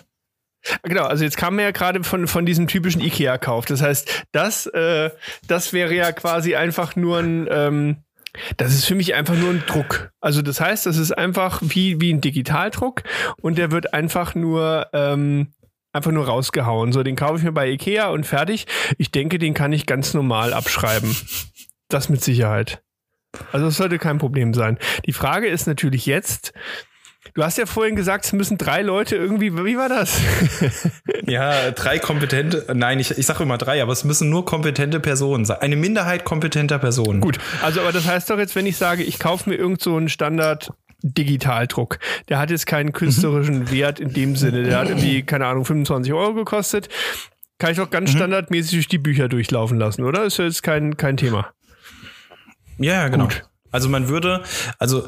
[0.84, 3.66] Genau, also jetzt kam man ja gerade von, von diesem typischen IKEA-Kauf.
[3.66, 5.10] Das heißt, das, äh,
[5.48, 7.98] das wäre ja quasi einfach nur ein, ähm,
[8.58, 10.12] das ist für mich einfach nur ein Druck.
[10.22, 13.04] Also das heißt, das ist einfach wie, wie ein Digitaldruck
[13.42, 15.48] und der wird einfach nur, ähm,
[15.94, 16.92] einfach nur rausgehauen.
[16.92, 18.68] So, den kaufe ich mir bei IKEA und fertig.
[18.98, 21.16] Ich denke, den kann ich ganz normal abschreiben.
[21.90, 22.82] Das mit Sicherheit.
[23.52, 24.78] Also es sollte kein Problem sein.
[25.06, 26.54] Die Frage ist natürlich jetzt,
[27.40, 30.20] du hast ja vorhin gesagt, es müssen drei Leute irgendwie, wie war das?
[31.26, 35.46] Ja, drei kompetente, nein, ich, ich sage immer drei, aber es müssen nur kompetente Personen
[35.46, 35.60] sein.
[35.62, 37.22] Eine Minderheit kompetenter Personen.
[37.22, 39.96] Gut, also aber das heißt doch jetzt, wenn ich sage, ich kaufe mir irgend so
[39.96, 40.72] einen Standard
[41.04, 42.00] Digitaldruck,
[42.30, 46.12] der hat jetzt keinen künstlerischen Wert in dem Sinne, der hat irgendwie, keine Ahnung, 25
[46.14, 46.90] Euro gekostet,
[47.60, 50.24] kann ich doch ganz standardmäßig durch die Bücher durchlaufen lassen, oder?
[50.26, 51.52] Ist ja jetzt kein, kein Thema.
[52.80, 53.26] Ja, ja, genau.
[53.26, 53.44] Gut.
[53.72, 54.42] Also man würde,
[54.80, 55.08] also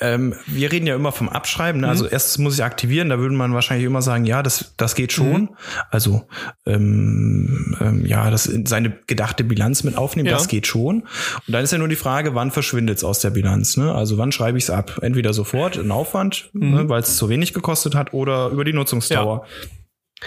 [0.00, 1.80] ähm, wir reden ja immer vom Abschreiben.
[1.80, 1.88] Ne?
[1.88, 5.12] Also erstes muss ich aktivieren, da würde man wahrscheinlich immer sagen, ja, das, das geht
[5.12, 5.50] schon.
[5.90, 6.28] Also
[6.66, 10.34] ähm, ähm, ja, das in seine gedachte Bilanz mit aufnehmen, Ja.
[10.34, 11.02] das geht schon.
[11.02, 11.08] Und
[11.48, 13.76] dann ist ja nur die Frage, wann verschwindet es aus der Bilanz?
[13.76, 13.92] Ne?
[13.92, 15.00] Also wann schreibe ich es ab?
[15.02, 19.44] Entweder sofort in Aufwand, ne, weil es zu wenig gekostet hat, oder über die Nutzungsdauer.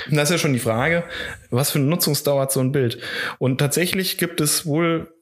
[0.10, 1.06] Und das ist ja schon die Frage,
[1.50, 3.00] was für eine Nutzungsdauer hat so ein Bild?
[3.38, 5.15] Und tatsächlich gibt es wohl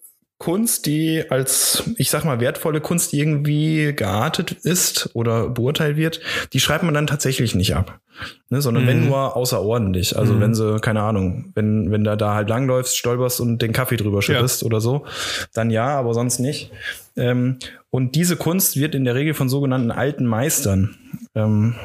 [0.43, 6.19] Kunst, die als, ich sag mal, wertvolle Kunst irgendwie geartet ist oder beurteilt wird,
[6.51, 8.01] die schreibt man dann tatsächlich nicht ab.
[8.49, 10.17] Ne, sondern wenn nur außerordentlich.
[10.17, 13.95] Also wenn sie, keine Ahnung, wenn, wenn da da halt langläufst, stolperst und den Kaffee
[13.95, 15.06] drüber schüttest oder so,
[15.53, 16.71] dann ja, aber sonst nicht.
[17.15, 17.58] Ähm,
[17.89, 20.95] und diese Kunst wird in der Regel von sogenannten alten Meistern
[21.36, 21.75] ähm,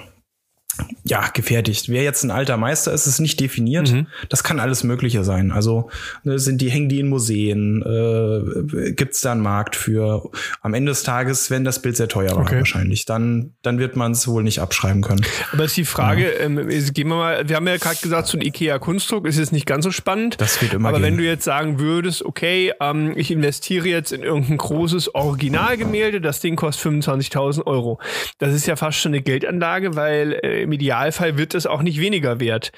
[1.04, 1.88] ja, gefertigt.
[1.88, 3.94] Wer jetzt ein alter Meister ist, ist nicht definiert.
[4.28, 5.50] Das kann alles Mögliche sein.
[5.52, 5.90] Also
[6.24, 10.30] ne, sind die, hängen die in Museen, äh, gibt es da einen Markt für.
[10.62, 12.58] Am Ende des Tages, wenn das Bild sehr teuer war, Okay.
[12.58, 15.24] wahrscheinlich, dann, dann wird man es wohl nicht abschreiben können.
[15.52, 18.38] Aber ist die Frage, ähm, ist- gehen wir mal, wir haben ja gerade gesagt, so
[18.38, 20.36] ein IKEA-Kunstdruck ist jetzt nicht ganz so spannend.
[20.40, 21.04] Das wird immer Aber gehen.
[21.06, 26.40] wenn du jetzt sagen würdest, okay, ähm, ich investiere jetzt in irgendein großes Originalgemälde, das
[26.40, 27.98] Ding kostet 25.000 Euro.
[28.38, 31.98] Das ist ja fast schon eine Geldanlage, weil äh, im Idealfall wird es auch nicht
[31.98, 32.72] weniger wert.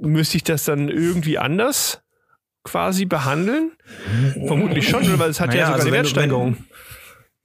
[0.00, 2.02] Müsste ich das dann irgendwie anders
[2.64, 3.72] quasi behandeln?
[4.46, 6.56] Vermutlich schon, weil es hat Naja, ja sogar also eine du- Wertsteigerung.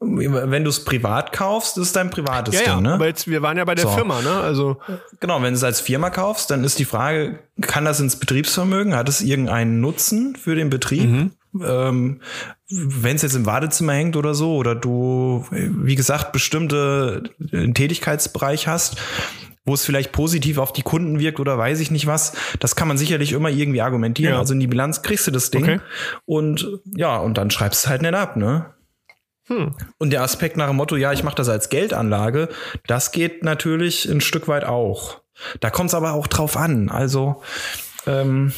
[0.05, 2.93] Wenn du es privat kaufst, ist dein privates ja, ja, Ding, ne?
[2.95, 3.91] aber jetzt, wir waren ja bei der So.
[3.91, 4.31] Firma, ne?
[4.41, 4.77] Also,
[5.21, 8.95] Genau, wenn du es als Firma kaufst, dann ist die Frage, kann das ins Betriebsvermögen?
[8.97, 11.31] Hat es irgendeinen Nutzen für den Betrieb?
[11.63, 12.19] Ähm,
[12.69, 18.67] wenn es jetzt im Badezimmer hängt oder so, oder du, wie gesagt, bestimmte äh, Tätigkeitsbereich
[18.67, 18.97] hast,
[19.65, 22.87] wo es vielleicht positiv auf die Kunden wirkt oder weiß ich nicht was, das kann
[22.87, 24.33] man sicherlich immer irgendwie argumentieren.
[24.33, 24.39] Ja.
[24.39, 25.79] Also in die Bilanz kriegst du das Ding Okay.
[26.25, 28.73] und ja, und dann schreibst du es halt nicht ab, ne?
[29.47, 29.75] hm.
[29.97, 32.49] Und der Aspekt nach dem Motto, ja, ich mache das als Geldanlage,
[32.87, 35.21] das geht natürlich ein Stück weit auch.
[35.59, 36.89] Da kommt es aber auch drauf an.
[36.89, 37.41] Also
[38.05, 38.53] ähm,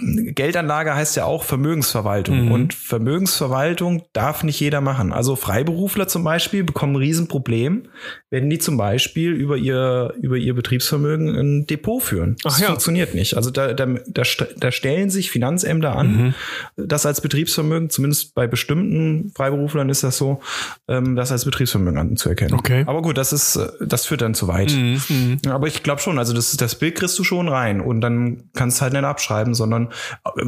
[0.00, 2.46] Geldanlage heißt ja auch Vermögensverwaltung.
[2.46, 2.52] Mhm.
[2.52, 5.12] Und Vermögensverwaltung darf nicht jeder machen.
[5.12, 7.88] Also Freiberufler zum Beispiel bekommen ein Riesenproblem,
[8.30, 12.36] wenn die zum Beispiel über ihr, über ihr Betriebsvermögen ein Depot führen.
[12.42, 12.66] Das Ach ja.
[12.68, 13.36] funktioniert nicht.
[13.36, 14.22] Also da, da, da,
[14.56, 16.34] da stellen sich Finanzämter an, Mhm.
[16.76, 20.40] das als Betriebsvermögen, zumindest bei bestimmten Freiberuflern ist das so,
[20.88, 22.54] ähm, das als Betriebsvermögen anzuerkennen.
[22.54, 22.84] Okay.
[22.86, 24.72] Aber gut, das ist, das führt dann zu weit.
[24.72, 25.38] Mhm.
[25.44, 28.44] Ja, Aber ich glaube schon, also das, das Bild kriegst du schon rein und dann
[28.54, 29.87] kannst du halt nicht abschreiben, sondern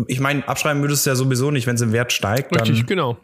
[0.07, 3.17] ich meine, abschreiben würdest du ja sowieso nicht, wenn es im Wert steigt, Richtig, genau.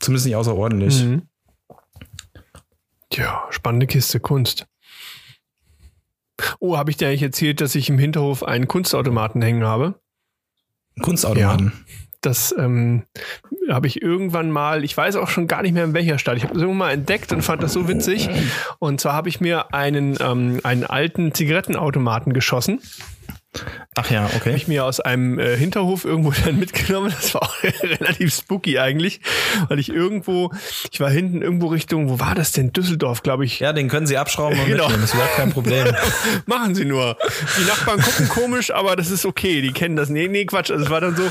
[0.00, 1.04] zumindest nicht außerordentlich.
[1.04, 1.22] Mhm.
[3.10, 4.66] Tja, spannende Kiste Kunst.
[6.58, 9.94] Oh, habe ich dir eigentlich erzählt, dass ich im Hinterhof einen Kunstautomaten hängen habe?
[11.02, 11.72] Kunstautomaten.
[12.20, 13.04] Das ähm,
[13.68, 16.36] habe ich irgendwann mal, ich weiß auch schon gar nicht mehr in welcher Stadt.
[16.36, 18.28] Ich habe es irgendwann mal entdeckt und fand das so witzig.
[18.78, 22.80] Und zwar habe ich mir einen, ähm, einen alten Zigarettenautomaten geschossen.
[23.94, 24.50] Ach ja, okay.
[24.50, 27.12] Habe ich mir aus einem äh, Hinterhof irgendwo dann mitgenommen.
[27.18, 29.20] Das war auch relativ spooky eigentlich,
[29.68, 30.52] weil ich irgendwo,
[30.90, 32.72] ich war hinten irgendwo Richtung, wo war das denn?
[32.72, 33.60] Düsseldorf, glaube ich.
[33.60, 34.84] Ja, den können sie abschrauben und Genau.
[34.84, 35.02] mitnehmen.
[35.02, 35.86] Das ist überhaupt kein Problem.
[36.46, 37.16] Machen sie nur.
[37.58, 39.62] Die Nachbarn gucken komisch, aber das ist okay.
[39.62, 40.08] Die kennen das.
[40.08, 40.70] Nee, nee, Quatsch.
[40.70, 41.30] Also es war dann so,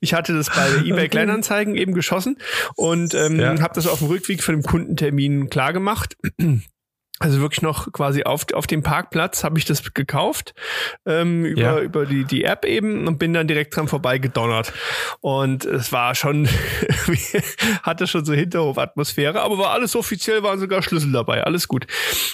[0.00, 2.38] ich hatte das bei eBay Kleinanzeigen eben geschossen
[2.74, 3.60] und ähm, Ja.
[3.60, 6.16] habe das auf dem Rückweg für den Kundentermin klar gemacht.
[7.18, 10.52] Also wirklich noch quasi auf, auf dem Parkplatz habe ich das gekauft
[11.06, 11.78] ähm, über, Ja.
[11.80, 14.74] über die, die App eben und bin dann direkt dran vorbei gedonnert.
[15.20, 16.46] Und es war schon,
[17.82, 21.86] hatte schon so Hinterhofatmosphäre, aber war alles offiziell, waren sogar Schlüssel dabei, alles gut.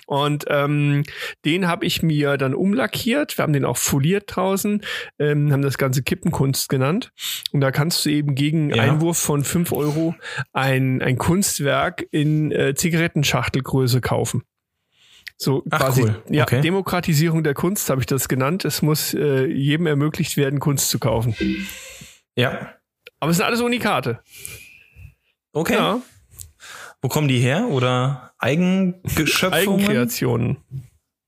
[0.06, 1.04] Und ähm,
[1.44, 3.38] den habe ich mir dann umlackiert.
[3.38, 4.82] Wir haben den auch foliert draußen,
[5.20, 7.12] ähm, haben das Ganze Kippenkunst genannt.
[7.52, 8.82] Und da kannst du eben gegen Ja.
[8.82, 10.16] Einwurf von 5 Euro
[10.52, 14.42] ein, ein Kunstwerk in äh, Zigarettenschachtelgröße kaufen.
[15.42, 16.22] So Ach, quasi cool.
[16.30, 16.60] ja, Okay.
[16.60, 18.64] Demokratisierung der Kunst habe ich das genannt.
[18.64, 21.34] Es muss äh, jedem ermöglicht werden, Kunst zu kaufen.
[22.36, 22.74] Ja.
[23.18, 24.20] Aber es sind alles Unikate.
[25.52, 25.74] Okay.
[25.74, 26.00] Ja,
[27.00, 27.66] Wo kommen die her?
[27.70, 29.80] Oder Eigengeschöpfungen?
[29.80, 30.56] Eigenkreationen.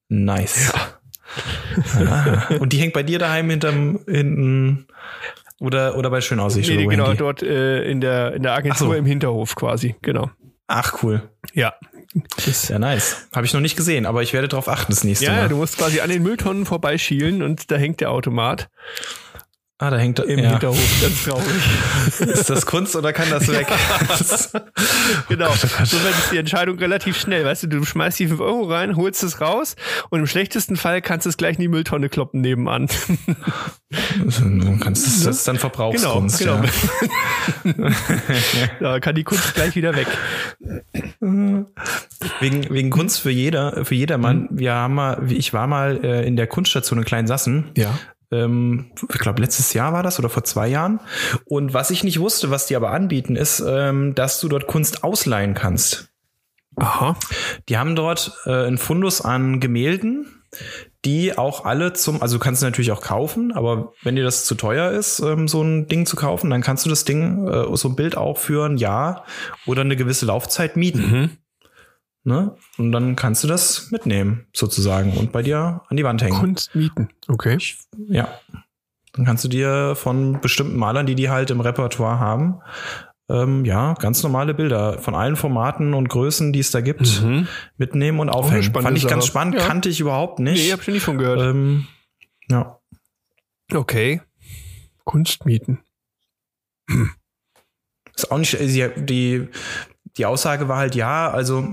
[0.09, 0.73] Nice.
[0.75, 2.47] Ah.
[2.61, 4.87] Und die hängt bei dir daheim hinterm hinten
[5.59, 8.95] oder oder bei Schönaussicht Nee, genau, dort äh, in der, in der Agentur so.
[8.95, 10.31] im Hinterhof quasi, genau.
[10.69, 11.29] Ach cool.
[11.53, 11.75] Ja.
[12.47, 13.27] Das, Ja, nice.
[13.35, 15.49] Habe ich noch nicht gesehen, aber ich werde darauf achten das nächste ja, ja, Mal.
[15.49, 18.69] du musst quasi an den Mülltonnen vorbeischielen und da hängt der Automat
[19.79, 20.51] ah, da hängt im ja.
[20.51, 21.01] Hinterhof.
[21.03, 21.47] Ganz traurig.
[22.21, 23.67] Ist das Kunst oder kann das weg?
[25.29, 25.49] genau.
[25.49, 25.87] Gott, oh Gott.
[25.87, 27.45] So ist die Entscheidung relativ schnell.
[27.45, 29.77] Weißt du, du schmeißt die 5 Euro rein, holst es raus
[30.11, 32.89] und im schlechtesten Fall kannst du es gleich in die Mülltonne kloppen nebenan.
[32.89, 36.39] du kannst das, das ist dann Verbrauchskunst.
[36.39, 36.63] genau.
[37.65, 37.91] Ja.
[38.81, 40.07] da kann die Kunst gleich wieder weg.
[41.21, 44.49] Wegen, wegen Kunst für jeder, für jedermann.
[44.51, 44.59] Mhm.
[44.59, 47.71] Wir haben mal, ich war mal äh, in der Kunststation in Kleinsassen.
[47.77, 47.99] Ja.
[48.31, 51.01] Ähm, ich glaube, letztes Jahr war das oder vor zwei Jahren.
[51.45, 55.05] Und was ich nicht wusste, was die aber anbieten, ist, ähm, dass du dort Kunst
[55.05, 56.11] ausleihen kannst.
[56.77, 57.17] Aha.
[57.69, 60.27] Die haben dort äh, einen Fundus an Gemälden,
[61.05, 64.45] die auch alle zum, also du kannst sie natürlich auch kaufen, aber wenn dir das
[64.45, 67.77] zu teuer ist, ähm, so ein Ding zu kaufen, dann kannst du das Ding, äh,
[67.77, 69.25] so ein Bild auch für ein Jahr
[69.67, 71.11] oder eine gewisse Laufzeit mieten.
[71.11, 71.31] Mhm.
[72.27, 72.57] Ne?
[72.79, 76.39] Und dann kannst du das mitnehmen, sozusagen, und bei dir an die Wand hängen.
[76.39, 77.09] Kunst mieten.
[77.29, 77.59] Okay.
[78.09, 78.29] Ja.
[79.13, 82.61] Dann kannst du dir von bestimmten Malern, die die halt im Repertoire haben,
[83.29, 87.47] ähm, ja, ganz normale Bilder von allen Formaten und Größen, die es da gibt, Mhm.
[87.77, 88.63] mitnehmen und aufhängen.
[88.63, 89.67] spannende Fand ich ganz spannend, Ja.
[89.67, 90.65] kannte ich überhaupt nicht.
[90.67, 91.41] Nee, hab ich nie von gehört.
[91.41, 91.87] ähm,
[92.51, 92.79] ja.
[93.73, 94.21] Okay.
[95.05, 95.81] Kunst mieten.
[98.17, 99.49] Ist auch nicht, die,
[100.17, 101.67] die Aussage war halt, ja, also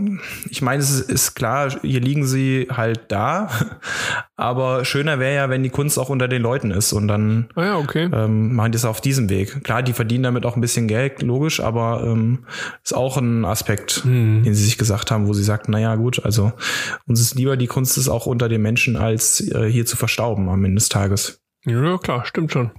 [0.49, 3.49] ich meine, es ist, klar, hier liegen sie halt da,
[4.36, 7.63] aber schöner wäre ja, wenn die Kunst auch unter den Leuten ist und dann Ah
[7.65, 8.10] ja, okay.
[8.12, 9.63] ähm, machen die es auf diesem Weg.
[9.63, 12.45] Klar, die verdienen damit auch ein bisschen Geld, logisch, aber ähm,
[12.84, 14.43] ist auch ein Aspekt, Hm.
[14.43, 16.51] den sie sich gesagt haben, wo sie sagten, naja gut, also
[17.06, 20.49] uns ist lieber, die Kunst ist auch unter den Menschen, als äh, hier zu verstauben
[20.49, 21.41] am Ende des Tages.
[21.65, 22.71] Ja, klar, stimmt schon.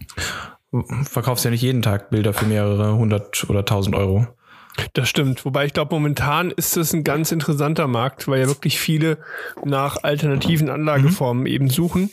[1.04, 4.26] Verkaufst ja nicht jeden Tag Bilder für mehrere hundert oder tausend Euro.
[4.94, 5.44] Das stimmt.
[5.44, 9.18] Wobei ich glaube, momentan ist das ein ganz interessanter Markt, weil ja wirklich viele
[9.64, 12.10] nach alternativen Anlageformen eben suchen.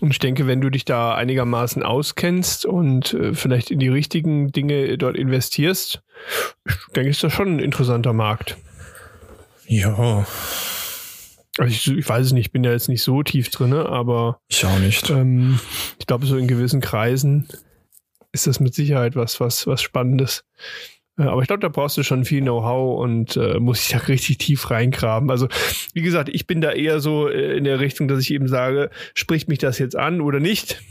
[0.00, 4.52] Und ich denke, wenn du dich da einigermaßen auskennst und äh, vielleicht in die richtigen
[4.52, 6.02] Dinge dort investierst,
[6.66, 8.56] ich denke, ist das schon ein interessanter Markt.
[9.66, 10.24] Ja,
[11.58, 14.40] Also ich, ich weiß es nicht, ich bin ja jetzt nicht so tief drinne, aber
[14.48, 15.10] ich auch nicht.
[15.10, 15.58] ähm,
[15.98, 17.48] ich glaube, so in gewissen Kreisen
[18.32, 20.44] ist das mit Sicherheit was, was, was Spannendes.
[21.18, 23.98] Äh, Aber ich glaube, da brauchst du schon viel Know-how und äh, muss ich da
[24.08, 25.30] richtig tief reingraben.
[25.30, 25.48] Also,
[25.92, 28.90] wie gesagt, ich bin da eher so äh, in der Richtung, dass ich eben sage,
[29.14, 30.82] spricht mich das jetzt an oder nicht?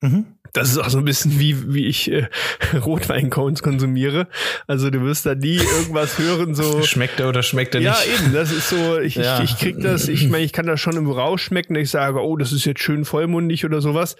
[0.00, 0.26] Mhm.
[0.54, 2.28] Das ist auch so ein bisschen wie, wie ich äh,
[2.78, 4.28] Rotweincones konsumiere.
[4.68, 6.80] Also du wirst da nie irgendwas hören, so.
[6.84, 8.06] Schmeckt er oder schmeckt er ja, nicht?
[8.06, 8.32] Ja, eben.
[8.32, 9.42] Das ist so, ich, Ja.
[9.42, 12.22] ich, ich krieg das, ich meine, ich kann das schon im Rausch schmecken, ich sage,
[12.22, 14.16] oh, das ist jetzt schön vollmundig oder sowas.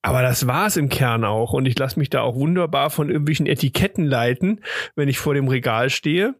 [0.00, 1.52] Aber das war's im Kern auch.
[1.52, 4.60] Und ich lasse mich da auch wunderbar von irgendwelchen Etiketten leiten,
[4.94, 6.34] wenn ich vor dem Regal stehe.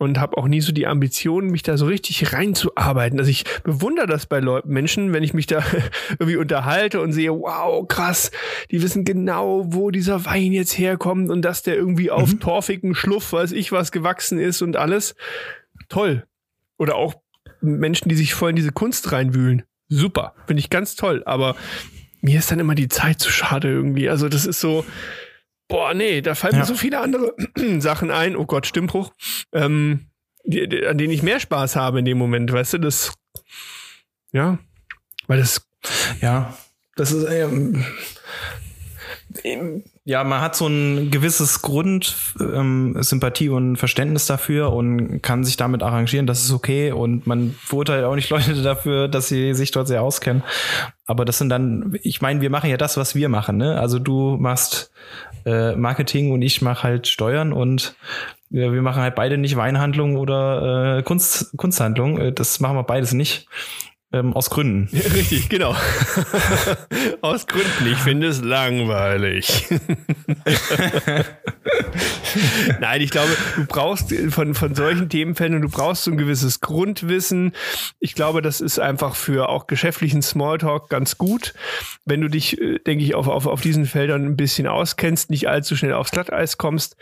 [0.00, 3.18] Und habe auch nie so die Ambition, mich da so richtig reinzuarbeiten.
[3.18, 5.62] Also ich bewundere das bei Leuten, Menschen, wenn ich mich da
[6.18, 8.30] irgendwie unterhalte und sehe, wow, krass,
[8.70, 13.34] die wissen genau, wo dieser Wein jetzt herkommt und dass der irgendwie auf torfigen Schluff,
[13.34, 15.16] weiß ich was, gewachsen ist und alles.
[15.90, 16.24] Toll.
[16.78, 17.16] Oder auch
[17.60, 19.64] Menschen, die sich voll in diese Kunst reinwühlen.
[19.90, 20.34] Super.
[20.46, 21.22] Finde ich ganz toll.
[21.26, 21.56] Aber
[22.22, 24.08] mir ist dann immer die Zeit zu schade irgendwie.
[24.08, 24.86] Also das ist so,
[25.70, 26.60] boah, nee, da fallen Ja.
[26.60, 27.34] mir so viele andere
[27.80, 28.36] Sachen ein.
[28.36, 29.12] Oh Gott, Stimmbruch.
[29.52, 30.10] Ähm,
[30.44, 33.14] die, die, an denen ich mehr Spaß habe in dem Moment, weißt du, das,
[34.32, 34.58] ja,
[35.26, 35.66] weil das,
[36.20, 36.54] Ja,
[36.96, 37.84] das ist ähm,
[40.10, 45.56] ja, man hat so ein gewisses Grund ähm, Sympathie und Verständnis dafür und kann sich
[45.56, 49.70] damit arrangieren, das ist okay und man verurteilt auch nicht Leute dafür, dass sie sich
[49.70, 50.42] dort sehr auskennen.
[51.06, 53.78] Aber das sind dann, ich meine, wir machen ja das, was wir machen, ne?
[53.78, 54.90] Also du machst
[55.46, 57.94] äh, Marketing und ich mache halt Steuern und
[58.48, 62.18] wir, wir machen halt beide nicht Weinhandlung oder äh, Kunst, Kunsthandlung.
[62.18, 63.46] Äh, Das machen wir beides nicht.
[64.12, 64.88] Ähm, aus Gründen.
[64.92, 65.76] richtig, genau.
[67.20, 69.68] Aus Gründen, ich finde es langweilig.
[72.80, 77.52] Nein, ich glaube, du brauchst von, von solchen Themenfeldern, du brauchst so ein gewisses Grundwissen.
[78.00, 81.54] Ich glaube, das ist einfach für auch geschäftlichen Smalltalk ganz gut,
[82.04, 85.48] wenn du dich, äh, denke ich, auf, auf, auf diesen Feldern ein bisschen auskennst, nicht
[85.48, 86.96] allzu schnell aufs Glatteis kommst.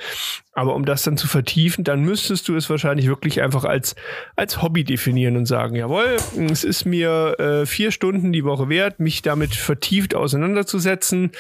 [0.59, 3.95] Aber um das dann zu vertiefen, dann müsstest du es wahrscheinlich wirklich einfach als,
[4.35, 6.17] als Hobby definieren und sagen, jawohl,
[6.51, 11.31] es ist mir äh, vier Stunden die Woche wert, mich damit vertieft auseinanderzusetzen,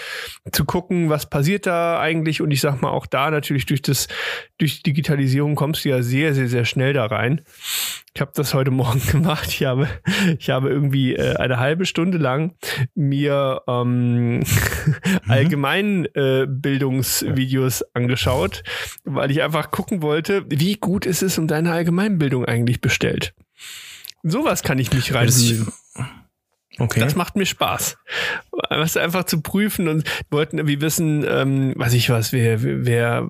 [0.52, 2.40] zu gucken, was passiert da eigentlich.
[2.40, 4.06] Und ich sag mal, auch da natürlich durch das,
[4.56, 7.40] durch Digitalisierung kommst du ja sehr, sehr, sehr schnell da rein.
[8.18, 9.46] Ich habe das heute Morgen gemacht.
[9.46, 9.88] Ich habe,
[10.40, 12.56] ich habe irgendwie äh, eine halbe Stunde lang
[12.96, 14.42] mir ähm,
[15.28, 18.64] allgemein äh, Bildungsvideos angeschaut,
[19.04, 23.34] weil ich einfach gucken wollte, wie gut ist es um deine Allgemeinbildung eigentlich bestellt.
[24.24, 25.68] Sowas kann ich mich reinwühlen.
[26.78, 27.00] Okay.
[27.00, 27.98] Das macht mir Spaß.
[28.70, 33.28] Was einfach zu prüfen und wollten irgendwie wissen, ähm, weiß ich was, wer, wer,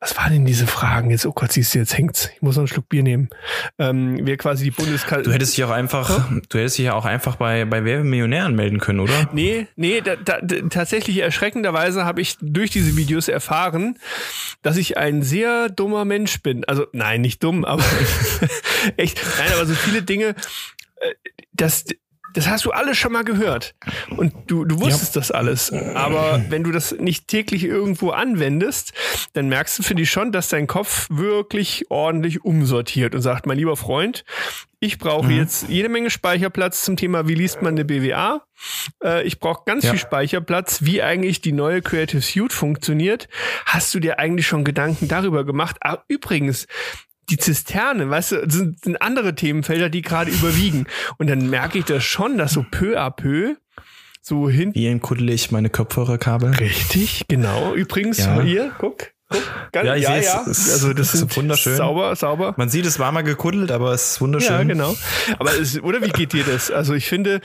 [0.00, 1.24] was waren denn diese Fragen jetzt?
[1.24, 2.30] Oh Gott, siehst du, jetzt hängt's.
[2.34, 3.30] Ich muss noch einen Schluck Bier nehmen.
[3.78, 7.06] Ähm, wer quasi die Bundeskal Du hättest dich auch einfach, du hättest dich ja auch
[7.06, 9.28] einfach bei, bei Wer wird Millionär anmelden können, oder?
[9.32, 13.98] Nee, nee, da, da, tatsächlich erschreckenderweise habe ich durch diese Videos erfahren,
[14.62, 16.64] dass ich ein sehr dummer Mensch bin.
[16.66, 17.84] Also nein, nicht dumm, aber
[18.96, 19.20] echt.
[19.38, 20.34] Nein, aber so viele Dinge,
[21.00, 21.14] äh,
[22.34, 23.74] das, hast du alles schon mal gehört.
[24.16, 25.72] Und du, du wusstest das alles.
[25.72, 28.92] Aber wenn du das nicht täglich irgendwo anwendest,
[29.32, 33.56] dann merkst du, finde ich schon, dass dein Kopf wirklich ordentlich umsortiert und sagt, mein
[33.58, 34.24] lieber Freund,
[34.80, 38.42] ich brauche jetzt jede Menge Speicherplatz zum Thema, wie liest man eine BWA.
[39.02, 39.90] Äh, ich brauche ganz Ja.
[39.90, 43.28] viel Speicherplatz, wie eigentlich die neue Creative Suite funktioniert.
[43.66, 45.76] Hast du dir eigentlich schon Gedanken darüber gemacht?
[45.80, 46.68] Ah, übrigens,
[47.30, 50.86] die Zisterne, weißt du, sind, sind andere Themenfelder, die gerade überwiegen.
[51.18, 53.56] Und dann merke ich das schon, dass so peu à peu
[54.22, 54.72] so hin.
[54.74, 56.50] Hier kuddel ich meine Kopfhörerkabel.
[56.56, 57.74] Richtig, genau.
[57.74, 58.40] Übrigens, Ja.
[58.42, 59.12] hier, guck.
[59.72, 60.24] Ganz, Ja, ich ja, seh's.
[60.26, 60.44] ja.
[60.48, 61.76] Es Also das ist wunderschön.
[61.76, 62.54] Sauber, sauber.
[62.56, 64.50] Man sieht, es war mal gekuddelt, aber es ist wunderschön.
[64.56, 64.96] Ja, genau.
[65.38, 66.70] Aber es, oder wie geht dir das?
[66.70, 67.40] Also ich finde,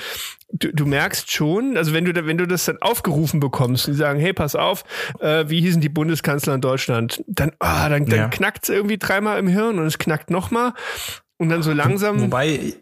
[0.51, 3.93] du, du merkst schon, also wenn du da, wenn du das dann aufgerufen bekommst und
[3.93, 4.83] die sagen, hey, pass auf,
[5.19, 7.23] äh, wie hießen die Bundeskanzler in Deutschland?
[7.27, 8.27] Dann, ah, dann, dann Ja.
[8.29, 10.73] knackt es irgendwie dreimal im Hirn und es knackt nochmal
[11.37, 12.21] und dann so langsam.
[12.21, 12.75] Wobei,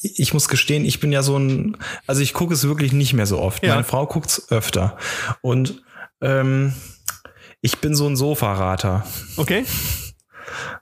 [0.00, 3.26] ich muss gestehen, ich bin ja so ein, also ich gucke es wirklich nicht mehr
[3.26, 3.64] so oft.
[3.64, 3.70] Ja.
[3.74, 4.96] Meine Frau guckt es öfter.
[5.40, 5.82] Und
[6.20, 6.72] ähm,
[7.60, 9.04] ich bin so ein Sofarater.
[9.36, 9.64] Okay.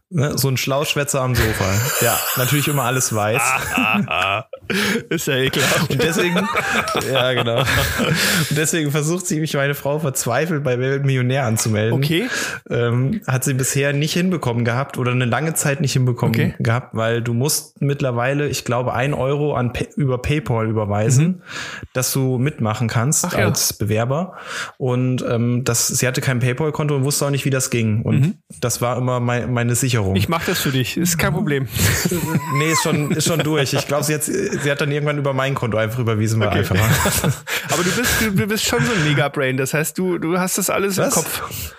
[0.09, 0.39] Ne?
[0.39, 1.65] So ein Schlauschwätzer am Sofa.
[2.01, 3.43] ja, natürlich immer alles weiß.
[5.11, 5.91] Ist ja ekelhaft.
[5.91, 6.49] Und deswegen,
[7.13, 7.59] ja, genau.
[7.61, 11.93] Und deswegen versucht sie mich, meine Frau, verzweifelt bei Wer Millionär anzumelden.
[11.99, 12.29] Okay.
[12.71, 16.55] Ähm, hat sie bisher nicht hinbekommen gehabt oder eine lange Zeit nicht hinbekommen Okay.
[16.59, 21.43] gehabt, weil du musst mittlerweile, ich glaube, ein Euro an Pay über PayPal überweisen,
[21.95, 23.31] dass du mitmachen kannst Mhm.
[23.33, 23.45] Ach ja.
[23.47, 24.35] als Bewerber.
[24.79, 28.03] Und ähm, das, sie hatte kein PayPal-Konto und wusste auch nicht, wie das ging.
[28.03, 29.96] Und das war immer mein, meine Sicherung.
[30.03, 30.17] Mhm.
[30.17, 30.97] Ich mach das für dich.
[30.97, 31.69] Ist kein Problem.
[32.59, 33.73] nee, ist schon, ist schon durch.
[33.75, 36.59] Ich glaube, sie hat, sie hat dann irgendwann über mein Konto einfach überwiesen, war Okay.
[36.59, 36.85] einfacher.
[37.71, 39.57] Aber du bist, du, du bist schon so ein Megabrain.
[39.57, 41.15] Das heißt, du, du hast das alles im Was?
[41.15, 41.75] Kopf.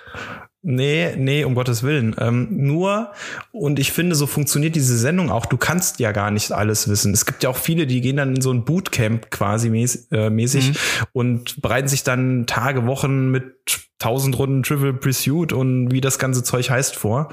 [0.69, 2.13] Nee, nee, um Gottes Willen.
[2.19, 3.13] Ähm, nur,
[3.51, 5.45] und ich finde, so funktioniert diese Sendung auch.
[5.45, 7.13] Du kannst ja gar nicht alles wissen.
[7.13, 10.30] Es gibt ja auch viele, die gehen dann in so ein Bootcamp quasi mäß, äh,
[10.30, 10.75] mäßig mhm.
[11.13, 13.56] und bereiten sich dann Tage, Wochen mit
[13.97, 17.30] tausend Runden Trivial Pursuit und wie das ganze Zeug heißt vor.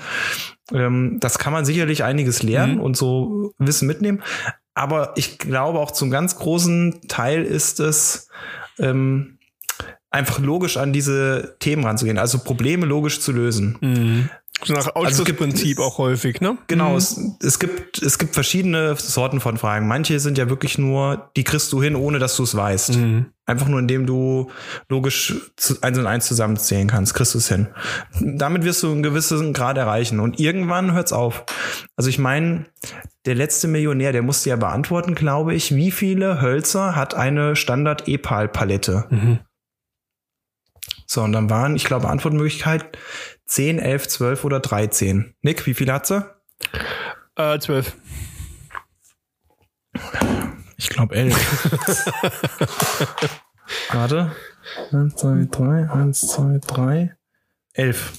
[0.72, 2.80] Ähm, das kann man sicherlich einiges lernen mhm.
[2.80, 4.22] und so Wissen mitnehmen.
[4.74, 8.28] Aber ich glaube auch zum ganz großen Teil ist es,
[8.78, 9.38] ähm,
[10.14, 13.76] einfach logisch an diese Themen ranzugehen, also Probleme logisch zu lösen.
[13.80, 14.30] Mhm.
[14.62, 16.56] So nach Ausschlussprinzip also auch häufig, ne?
[16.68, 16.96] Genau, mhm.
[16.96, 19.88] es, es, gibt, es gibt verschiedene Sorten von Fragen.
[19.88, 22.96] Manche sind ja wirklich nur, die kriegst du hin, ohne dass du es weißt.
[22.96, 23.26] Mhm.
[23.46, 24.50] Einfach nur, indem du
[24.88, 27.66] logisch zu, eins und eins zusammenzählen kannst, kriegst du es hin.
[28.20, 30.20] Damit wirst du einen gewissen Grad erreichen.
[30.20, 31.44] Und irgendwann hört's auf.
[31.96, 32.64] Also ich meine,
[33.26, 39.06] der letzte Millionär, der musste ja beantworten, glaube ich, wie viele Hölzer hat eine Standard-Epal-Palette?
[39.10, 39.40] Mhm.
[41.06, 42.96] So, und dann waren, ich glaube, Antwortmöglichkeit
[43.46, 45.34] 10, 11, 12 oder 13.
[45.42, 46.24] Nick, wie viel hat sie?
[47.36, 47.94] Äh, 12.
[50.76, 51.34] Ich glaube 11.
[53.92, 54.32] Warte.
[54.92, 57.16] 1, 2, 3, 1, 2, 3.
[57.74, 58.12] 11.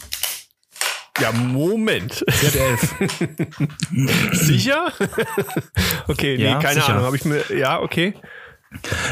[1.20, 2.26] Ja, Moment.
[2.28, 2.96] Sie hat 11.
[4.34, 4.92] Sicher?
[6.08, 6.90] okay, nee, ja, keine sicher.
[6.90, 7.06] Ahnung.
[7.06, 8.16] Habe ich mir, ja, okay.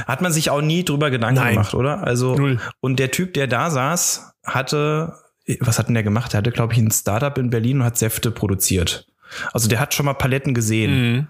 [0.05, 1.53] Hat man sich auch nie drüber Gedanken Nein.
[1.53, 2.03] gemacht, oder?
[2.03, 2.59] Also, Null.
[2.81, 5.17] und der Typ, der da saß, hatte,
[5.59, 6.33] was hat denn der gemacht?
[6.33, 9.07] Der hatte, glaube ich, ein Startup in Berlin und hat Säfte produziert.
[9.51, 11.13] Also der hat schon mal Paletten gesehen.
[11.13, 11.27] Mhm.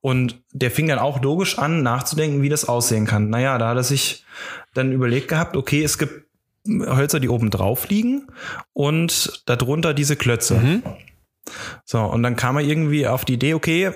[0.00, 3.30] Und der fing dann auch logisch an, nachzudenken, wie das aussehen kann.
[3.30, 4.24] Naja, da hat er sich
[4.74, 6.26] dann überlegt gehabt, okay, es gibt
[6.66, 8.26] Hölzer, die oben drauf liegen
[8.72, 10.54] und darunter diese Klötze.
[10.54, 10.82] Mhm.
[11.84, 13.92] So, und dann kam er irgendwie auf die Idee, okay,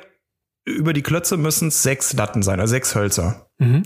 [0.65, 3.49] über die Klötze müssen es sechs Latten sein, also sechs Hölzer.
[3.59, 3.83] Mhm.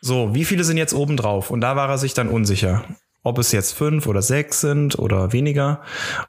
[0.00, 1.50] So, wie viele sind jetzt oben drauf?
[1.50, 2.84] Und da war er sich dann unsicher,
[3.22, 5.82] ob es jetzt fünf oder sechs sind oder weniger.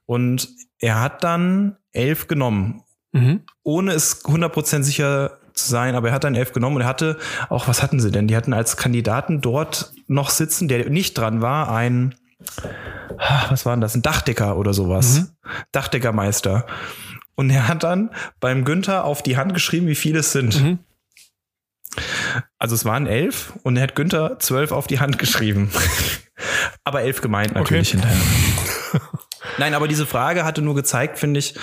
[0.05, 3.41] Und er hat dann elf genommen, mhm.
[3.63, 7.17] ohne es 100% sicher zu sein, aber er hat dann elf genommen und er hatte
[7.49, 8.27] auch, was hatten sie denn?
[8.27, 12.15] Die hatten als Kandidaten dort noch sitzen, der nicht dran war, ein,
[13.49, 13.95] was war denn das?
[13.95, 15.21] Ein Dachdecker oder sowas.
[15.21, 15.27] Mhm.
[15.71, 16.65] Dachdeckermeister.
[17.35, 20.61] Und er hat dann beim Günther auf die Hand geschrieben, wie viele es sind.
[20.61, 20.79] Mhm.
[22.57, 25.71] Also es waren elf und er hat Günther zwölf auf die Hand geschrieben.
[26.83, 28.01] aber elf gemeint natürlich okay.
[28.01, 29.01] hinterher.
[29.57, 31.55] Nein, aber diese Frage hatte nur gezeigt, finde ich,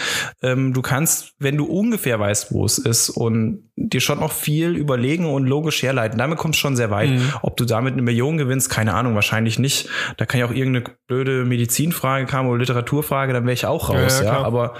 [0.42, 4.76] ähm, du kannst, wenn du ungefähr weißt, wo es ist und dir schon noch viel
[4.76, 7.10] überlegen und logisch herleiten, damit kommst du schon sehr weit.
[7.10, 7.32] Mhm.
[7.42, 9.88] Ob du damit eine Million gewinnst, keine Ahnung, wahrscheinlich nicht.
[10.18, 14.20] Da kann ja auch irgendeine blöde Medizinfrage kommen oder Literaturfrage, dann wäre ich auch raus,
[14.20, 14.26] ja.
[14.26, 14.42] ja, ja.
[14.44, 14.74] Aber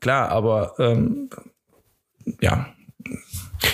[0.00, 1.30] klar, aber ähm,
[2.40, 2.68] ja,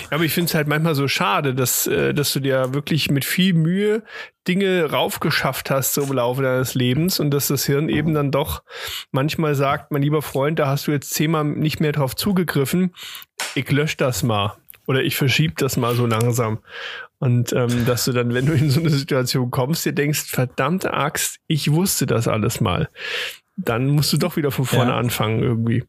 [0.09, 3.25] aber ich finde es halt manchmal so schade, dass, äh, dass du dir wirklich mit
[3.25, 4.03] viel Mühe
[4.47, 8.63] Dinge raufgeschafft hast so im Laufe deines Lebens und dass das Hirn eben dann doch
[9.11, 12.93] manchmal sagt, mein lieber Freund, da hast du jetzt zehnmal nicht mehr drauf zugegriffen,
[13.55, 14.55] ich lösche das mal
[14.87, 16.59] oder ich verschiebe das mal so langsam.
[17.17, 20.93] Und ähm, dass du dann, wenn du in so eine Situation kommst, dir denkst, verdammte
[20.93, 22.89] Axt, ich wusste das alles mal.
[23.55, 24.97] Dann musst du doch wieder von vorne ja.
[24.97, 25.85] anfangen irgendwie.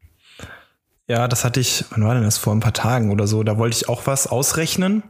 [1.07, 2.37] Ja, das hatte ich, wann war denn das?
[2.37, 3.43] Vor ein paar Tagen oder so.
[3.43, 5.03] Da wollte ich auch was ausrechnen.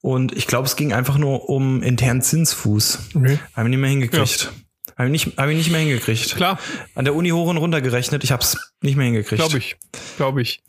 [0.00, 2.98] Und ich glaube, es ging einfach nur um internen Zinsfuß.
[3.14, 3.38] Okay.
[3.54, 4.44] Haben wir nicht mehr hingekriegt.
[4.44, 4.50] Ja.
[4.96, 6.36] Habe ich, nicht, hab ich nicht mehr hingekriegt.
[6.36, 6.58] Klar.
[6.94, 8.24] An der Uni hoch und runter gerechnet.
[8.24, 9.40] Ich habe es nicht mehr hingekriegt.
[9.40, 9.76] Glaube ich.
[10.16, 10.62] Glaube ich.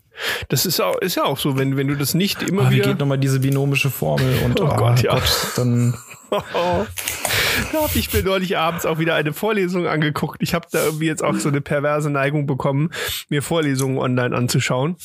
[0.50, 2.86] Das ist, auch, ist ja auch so, wenn, wenn du das nicht immer oh, wieder.
[2.86, 4.40] Wie geht nochmal diese binomische Formel?
[4.46, 5.14] Und, oh, oh Gott, ja.
[5.14, 5.96] Gott, dann
[6.30, 10.42] da habe ich mir neulich abends auch wieder eine Vorlesung angeguckt.
[10.42, 12.92] Ich habe da irgendwie jetzt auch so eine perverse Neigung bekommen,
[13.30, 14.96] mir Vorlesungen online anzuschauen.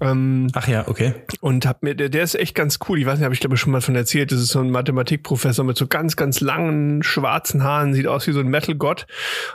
[0.00, 1.14] Ähm, Ach ja, okay.
[1.40, 2.98] Und hab mir, der, der ist echt ganz cool.
[2.98, 4.32] Ich weiß nicht, habe ich glaube schon mal von erzählt.
[4.32, 8.32] Das ist so ein Mathematikprofessor mit so ganz, ganz langen schwarzen Haaren, sieht aus wie
[8.32, 9.06] so ein Metal-Gott.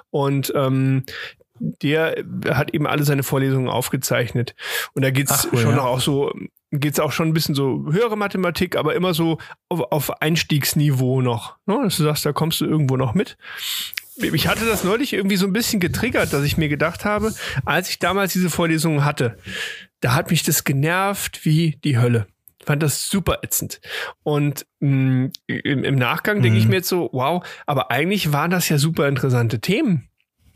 [0.09, 1.03] Und ähm,
[1.59, 4.55] der hat eben alle seine Vorlesungen aufgezeichnet.
[4.93, 5.81] Und da geht's Ach, schon ja.
[5.81, 6.31] auch so
[6.71, 9.37] geht es auch schon ein bisschen so höhere Mathematik, aber immer so
[9.69, 11.57] auf, auf Einstiegsniveau noch.
[11.65, 11.79] Ne?
[11.83, 13.37] Dass du sagst, da kommst du irgendwo noch mit.
[14.17, 17.33] Ich hatte das neulich irgendwie so ein bisschen getriggert, dass ich mir gedacht habe,
[17.65, 19.37] als ich damals diese Vorlesungen hatte,
[19.99, 22.27] da hat mich das genervt wie die Hölle.
[22.59, 23.79] Ich fand das super ätzend.
[24.23, 26.43] Und mh, mm, im, im, Nachgang mhm.
[26.43, 26.71] denke ich mhm.
[26.71, 30.06] mir jetzt so, wow, aber eigentlich waren das ja super interessante Themen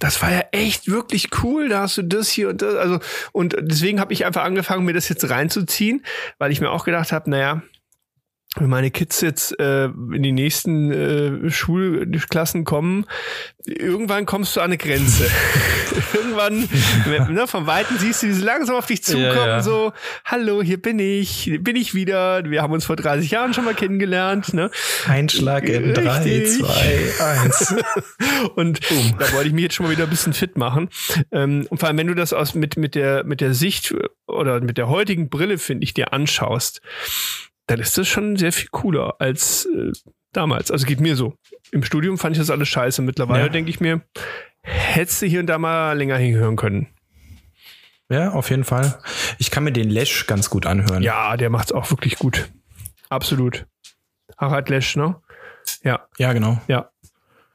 [0.02, 1.70] das war ja echt wirklich cool.
[1.70, 2.76] Da hast du das hier und das.
[2.76, 3.00] Also,
[3.32, 6.04] und deswegen habe ich einfach angefangen, mir das jetzt reinzuziehen,
[6.40, 7.62] weil ich mir auch gedacht habe, naja,
[8.58, 13.06] wenn meine Kids jetzt äh, in die nächsten äh, Schulklassen kommen,
[13.66, 15.30] irgendwann kommst du an eine Grenze.
[16.14, 16.68] irgendwann,
[17.34, 19.62] ne, vom Weiten siehst du, wie sie langsam auf dich zukommen, ja, ja.
[19.62, 19.94] so,
[20.26, 22.44] hallo, hier bin ich, bin ich wieder.
[22.44, 24.54] Wir haben uns vor 30 Jahren schon mal kennengelernt.
[24.54, 24.70] Ne?
[25.08, 27.76] Einschlag in 3, 2, 1.
[28.56, 29.16] Und Boom.
[29.18, 30.90] da wollte ich mich jetzt schon mal wieder ein bisschen fit machen.
[31.32, 33.96] Ähm, und vor allem, wenn du das aus mit, mit, der, mit der Sicht
[34.28, 36.82] oder mit der heutigen Brille, finde ich, dir anschaust,
[37.72, 39.92] dann ist das schon sehr viel cooler als äh,
[40.34, 40.72] damals.
[40.72, 41.36] Also geht mir so.
[41.72, 43.02] Im Studium fand ich das alles scheiße.
[43.02, 43.50] Mittlerweile ja.
[43.50, 44.02] denke ich mir,
[44.62, 46.88] hättest du hier und da mal länger hinhören können.
[48.10, 49.00] Ja, auf jeden Fall.
[49.38, 51.02] Ich kann mir den Lesch ganz gut anhören.
[51.02, 52.52] Ja, der macht's auch wirklich gut.
[53.08, 53.66] Absolut.
[54.38, 55.16] Harald Lesch, ne?
[55.84, 56.08] Ja.
[56.18, 56.60] Ja, genau.
[56.68, 56.92] Ja.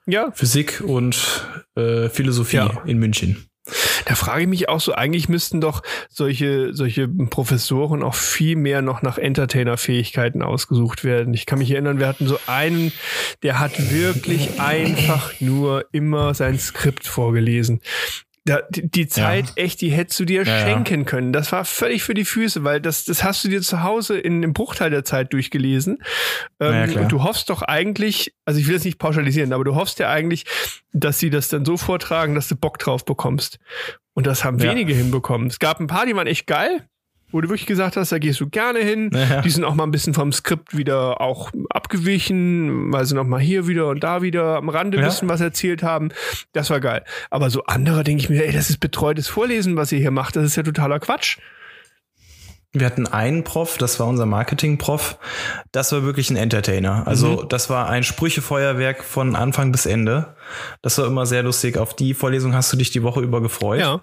[0.06, 0.30] Ja.
[0.32, 2.82] Physik und äh, Philosophie ja.
[2.86, 3.50] in München.
[4.06, 8.80] Da frage ich mich auch so, eigentlich müssten doch solche, solche Professoren auch viel mehr
[8.80, 11.34] noch nach Entertainer-Fähigkeiten ausgesucht werden.
[11.34, 12.92] Ich kann mich erinnern, wir hatten so einen,
[13.42, 17.80] der hat wirklich einfach nur immer sein Skript vorgelesen.
[18.46, 19.64] Da, die, die Zeit, ja.
[19.64, 21.32] echt, die hättest du dir ja, schenken können.
[21.32, 24.36] Das war völlig für die Füße, weil das, das hast du dir zu Hause in
[24.36, 25.98] einem Bruchteil der Zeit durchgelesen.
[26.60, 29.98] Ähm, und du hoffst doch eigentlich, also ich will das nicht pauschalisieren, aber du hoffst
[29.98, 30.44] ja eigentlich,
[30.92, 33.58] dass sie das dann so vortragen, dass du Bock drauf bekommst.
[34.14, 35.48] Und das haben wenige hinbekommen.
[35.48, 36.86] Es gab ein paar, die waren echt geil
[37.30, 39.10] wo du wirklich gesagt hast, da gehst du gerne hin.
[39.12, 39.40] Ja.
[39.42, 43.40] Die sind auch mal ein bisschen vom Skript wieder auch abgewichen, weil sie noch mal
[43.40, 45.08] hier wieder und da wieder am Rande ein ja.
[45.08, 46.10] bisschen was erzählt haben.
[46.52, 47.04] Das war geil.
[47.30, 50.36] Aber so andere denke ich mir, ey, das ist betreutes Vorlesen, was ihr hier macht.
[50.36, 51.38] Das ist ja totaler Quatsch.
[52.72, 55.18] Wir hatten einen Prof, das war unser Marketing-Prof.
[55.72, 57.06] Das war wirklich ein Entertainer.
[57.06, 57.48] Also mhm.
[57.48, 60.36] das war ein Sprüchefeuerwerk von Anfang bis Ende.
[60.82, 61.78] Das war immer sehr lustig.
[61.78, 63.80] Auf die Vorlesung hast du dich die Woche über gefreut.
[63.80, 64.02] Ja.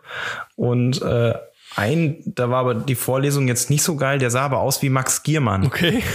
[0.55, 1.36] Und äh,
[1.76, 4.89] ein, da war aber die Vorlesung jetzt nicht so geil, der sah aber aus wie
[4.89, 5.65] Max Giermann.
[5.65, 6.03] Okay.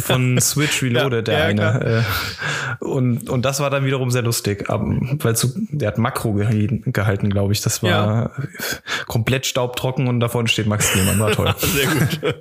[0.00, 2.04] Von Switch Reloaded, ja, der ja, eine.
[2.80, 7.30] Äh, und, und das war dann wiederum sehr lustig, weil so, der hat Makro gehalten,
[7.30, 7.62] glaube ich.
[7.62, 8.30] Das war ja.
[9.06, 11.18] komplett staubtrocken und davon steht Max Giermann.
[11.18, 11.54] War toll.
[11.58, 12.34] sehr gut.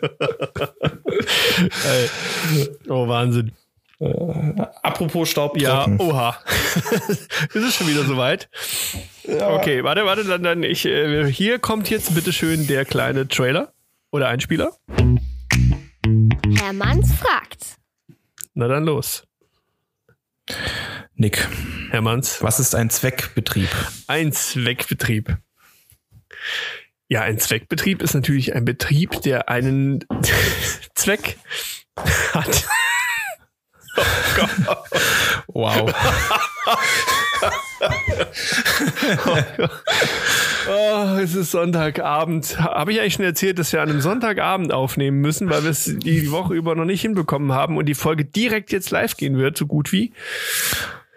[2.89, 3.53] oh, Wahnsinn.
[3.99, 5.59] Äh, apropos Staub.
[5.59, 6.37] Ja, oha.
[7.07, 8.49] ist es schon wieder soweit?
[9.23, 9.49] Ja.
[9.51, 13.73] Okay, warte, warte, dann, dann ich, äh, hier kommt jetzt bitteschön der kleine Trailer
[14.11, 14.71] oder Einspieler.
[16.57, 17.77] Herr Manns fragt.
[18.53, 19.25] Na dann los.
[21.15, 21.47] Nick.
[21.91, 22.41] Herr Manns.
[22.41, 23.69] Was ist ein Zweckbetrieb?
[24.07, 25.37] Ein Zweckbetrieb.
[27.07, 30.03] Ja, ein Zweckbetrieb ist natürlich ein Betrieb, der einen
[30.95, 31.37] Zweck
[32.33, 32.67] hat.
[35.47, 35.93] Wow.
[40.69, 42.59] oh, es ist Sonntagabend.
[42.59, 45.85] Habe ich eigentlich schon erzählt, dass wir an einem Sonntagabend aufnehmen müssen, weil wir es
[45.85, 49.57] die Woche über noch nicht hinbekommen haben und die Folge direkt jetzt live gehen wird,
[49.57, 50.13] so gut wie.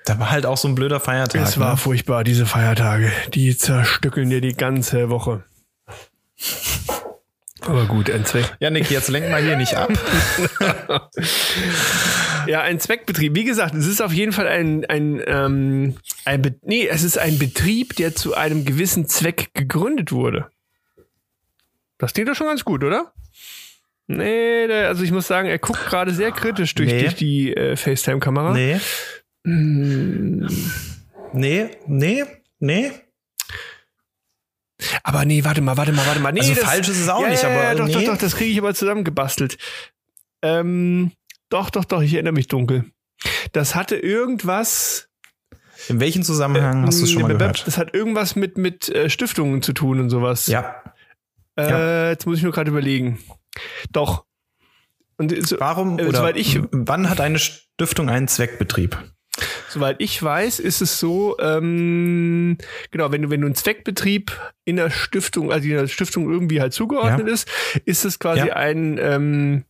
[0.05, 1.43] Da war halt auch so ein blöder Feiertag.
[1.43, 1.77] Es war ne?
[1.77, 3.11] furchtbar, diese Feiertage.
[3.35, 5.45] Die zerstückeln dir die ganze Woche.
[7.69, 8.57] Aber gut, ein Zweck.
[8.61, 9.91] Ja, Nick, jetzt lenk mal hier nicht ab.
[12.47, 13.35] ja, ein Zweckbetrieb.
[13.35, 17.19] Wie gesagt, es ist auf jeden Fall ein, ein, ähm, ein Be nee, es ist
[17.19, 20.47] ein Betrieb, der zu einem gewissen Zweck gegründet wurde.
[21.99, 23.13] Das klingt doch schon ganz gut, oder?
[24.07, 27.01] Nee, der, also ich muss sagen, er guckt gerade sehr kritisch durch, nee.
[27.01, 28.53] durch die äh, FaceTime-Kamera.
[28.53, 28.79] Nee.
[29.45, 30.49] Hm.
[31.33, 32.25] Nee, nee,
[32.61, 32.93] nee.
[35.03, 36.33] Aber nee, warte mal, warte mal, warte mal.
[36.33, 37.55] Nee, also das, falsch ist es auch ja, nicht, aber.
[37.55, 37.93] Ja, doch, nee.
[37.93, 39.57] doch, doch, das kriege ich aber zusammengebastelt.
[40.43, 41.13] Ähm,
[41.49, 42.85] doch, doch, doch, ich erinnere mich dunkel.
[43.53, 45.09] Das hatte irgendwas.
[45.89, 47.67] In welchem Zusammenhang äh, hast du es schon mal gehört?
[47.67, 50.47] Das hat irgendwas mit, mit äh, Stiftungen zu tun und sowas.
[50.47, 50.83] Ja.
[51.57, 52.11] Äh, ja.
[52.11, 53.19] Jetzt muss ich nur gerade überlegen.
[53.93, 54.25] Doch.
[55.17, 58.99] Und so, Warum äh, oder ich, wann hat eine Stiftung einen Zweckbetrieb?
[59.69, 62.57] Soweit ich weiß, ist es so, ähm,
[62.91, 64.33] genau, wenn du, wenn du einen Zweckbetrieb
[64.65, 67.35] in der Stiftung, also in der Stiftung irgendwie halt zugeordnet ja.
[67.35, 67.49] ist,
[67.85, 68.57] ist es quasi ja.
[68.57, 69.65] ein, ähm,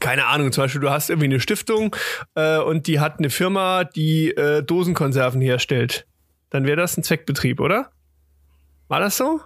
[0.00, 1.94] keine Ahnung, zum Beispiel, du hast irgendwie eine Stiftung
[2.34, 6.06] äh, und die hat eine Firma, die äh, Dosenkonserven herstellt.
[6.50, 7.90] Dann wäre das ein Zweckbetrieb, oder?
[8.88, 9.42] War das so?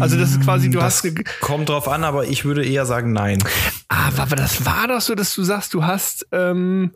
[0.00, 3.12] Also das ist quasi, du das hast kommt drauf an, aber ich würde eher sagen
[3.12, 3.38] nein.
[3.88, 6.92] Ah, aber das war doch so, dass du sagst, du hast ähm,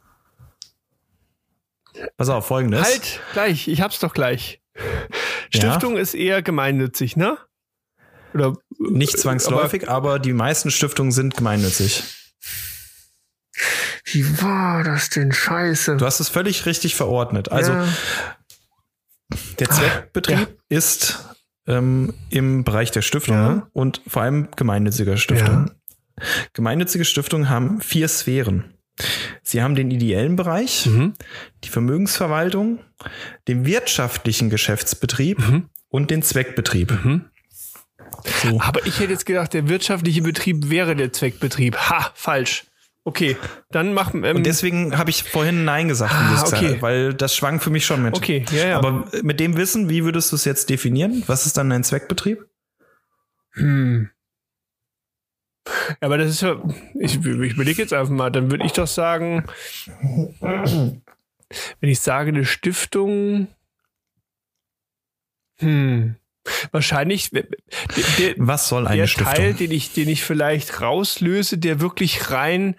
[2.17, 2.83] Pass auf, folgendes.
[2.83, 4.61] Halt, gleich, ich hab's doch gleich.
[5.55, 6.01] Stiftung ja.
[6.01, 7.39] ist eher gemeinnützig, ne?
[8.35, 12.05] Oder, Nicht zwangsläufig, aber, aber die meisten Stiftungen sind gemeinnützig.
[14.05, 15.97] Wie war das denn scheiße?
[15.97, 17.51] Du hast es völlig richtig verordnet.
[17.51, 17.89] Also ja.
[19.59, 20.47] der Zweckbetrieb ja.
[20.69, 21.25] ist
[21.67, 23.69] ähm, im Bereich der Stiftung ja.
[23.73, 25.71] und vor allem gemeinnütziger Stiftung.
[26.53, 28.75] Gemeinnützige Stiftungen haben vier Sphären.
[29.43, 31.15] Sie haben den ideellen Bereich, Mhm.
[31.65, 32.81] die Vermögensverwaltung,
[33.49, 35.69] den wirtschaftlichen Geschäftsbetrieb Mhm.
[35.89, 36.93] und den Zweckbetrieb.
[38.43, 38.61] So.
[38.61, 41.77] Aber ich hätte jetzt gedacht, der wirtschaftliche Betrieb wäre der Zweckbetrieb.
[41.77, 42.65] Ha, falsch.
[43.03, 43.37] Okay,
[43.71, 46.75] dann machen ähm, Und deswegen habe ich vorhin Nein gesagt, Ah, okay.
[46.75, 48.15] hast, weil das schwang für mich schon mit.
[48.15, 48.79] Okay, ja, ja.
[48.79, 51.23] Aber mit dem Wissen, wie würdest du es jetzt definieren?
[51.27, 52.45] Was ist dann ein Zweckbetrieb?
[53.53, 54.11] Hm.
[55.89, 56.63] Ja, aber das ist ja,
[56.99, 59.45] ich, ich überlege jetzt einfach mal, dann würde ich doch sagen,
[60.41, 61.01] wenn
[61.81, 63.49] ich sage, eine Stiftung,
[65.59, 66.17] hm,
[66.71, 67.47] wahrscheinlich der,
[68.37, 69.35] Was soll eine der Stiftung?
[69.35, 72.77] Teil, den ich, den ich vielleicht rauslöse, der wirklich rein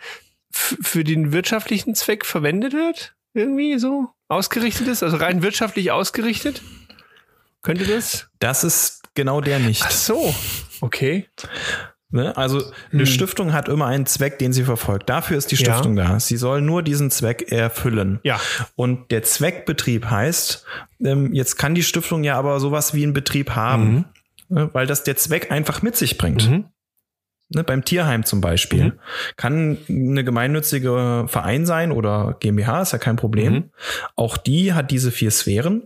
[0.52, 6.62] für den wirtschaftlichen Zweck verwendet wird, irgendwie so ausgerichtet ist, also rein wirtschaftlich ausgerichtet,
[7.62, 8.30] könnte das?
[8.39, 9.84] das ist genau der nicht.
[9.86, 10.34] Ach so,
[10.82, 11.28] okay.
[12.12, 12.36] Ne?
[12.36, 13.05] Also eine Hm.
[13.05, 15.09] Stiftung hat immer einen Zweck, den sie verfolgt.
[15.09, 15.74] Dafür ist die Ja.
[15.74, 16.20] Stiftung da.
[16.20, 18.20] Sie soll nur diesen Zweck erfüllen.
[18.24, 18.39] Ja.
[18.76, 20.66] Und der Zweckbetrieb heißt,
[21.03, 24.05] ähm, jetzt kann die Stiftung ja aber sowas wie einen Betrieb haben,
[24.49, 24.70] ne?
[24.74, 26.49] weil das der Zweck einfach mit sich bringt.
[26.49, 26.66] Mhm.
[27.53, 28.86] Ne, beim Tierheim zum Beispiel.
[28.86, 28.93] Mhm.
[29.36, 33.53] Kann eine gemeinnützige Verein sein oder GmbH, ist ja kein Problem.
[33.53, 33.64] Mhm.
[34.16, 35.84] Auch die hat diese vier Sphären.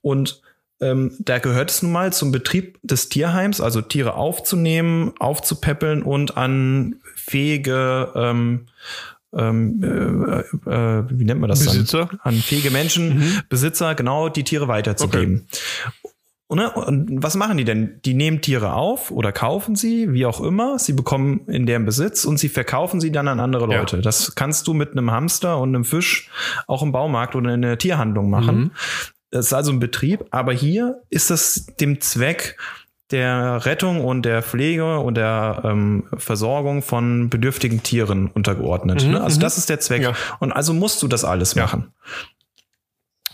[0.00, 0.42] Und
[0.80, 6.36] ähm, da gehört es nun mal zum Betrieb des Tierheims, also Tiere aufzunehmen, aufzupäppeln und
[6.36, 8.66] an fähige ähm,
[9.36, 12.06] ähm, äh, äh, wie nennt man das Besitzer.
[12.06, 12.20] dann?
[12.22, 13.40] An fähige Menschen, Mhm.
[13.50, 15.46] Besitzer, genau, die Tiere weiterzugeben.
[16.50, 18.00] Und, ne, und was machen die denn?
[18.06, 20.78] Die nehmen Tiere auf oder kaufen sie, wie auch immer.
[20.78, 23.80] Sie bekommen in deren Besitz und sie verkaufen sie dann an andere Ja.
[23.80, 24.00] Leute.
[24.00, 26.30] Das kannst du mit einem Hamster und einem Fisch
[26.66, 28.56] auch im Baumarkt oder in der Tierhandlung machen.
[28.58, 28.70] Mhm.
[29.30, 32.56] Das ist also ein Betrieb, aber hier ist es dem Zweck
[33.10, 39.04] der Rettung und der Pflege und der ähm, Versorgung von bedürftigen Tieren untergeordnet.
[39.04, 39.22] Mhm, ne?
[39.22, 39.42] Also mhm.
[39.42, 40.02] das ist der Zweck.
[40.02, 40.12] Ja.
[40.40, 41.64] Und also musst du das alles Ja.
[41.64, 41.92] machen.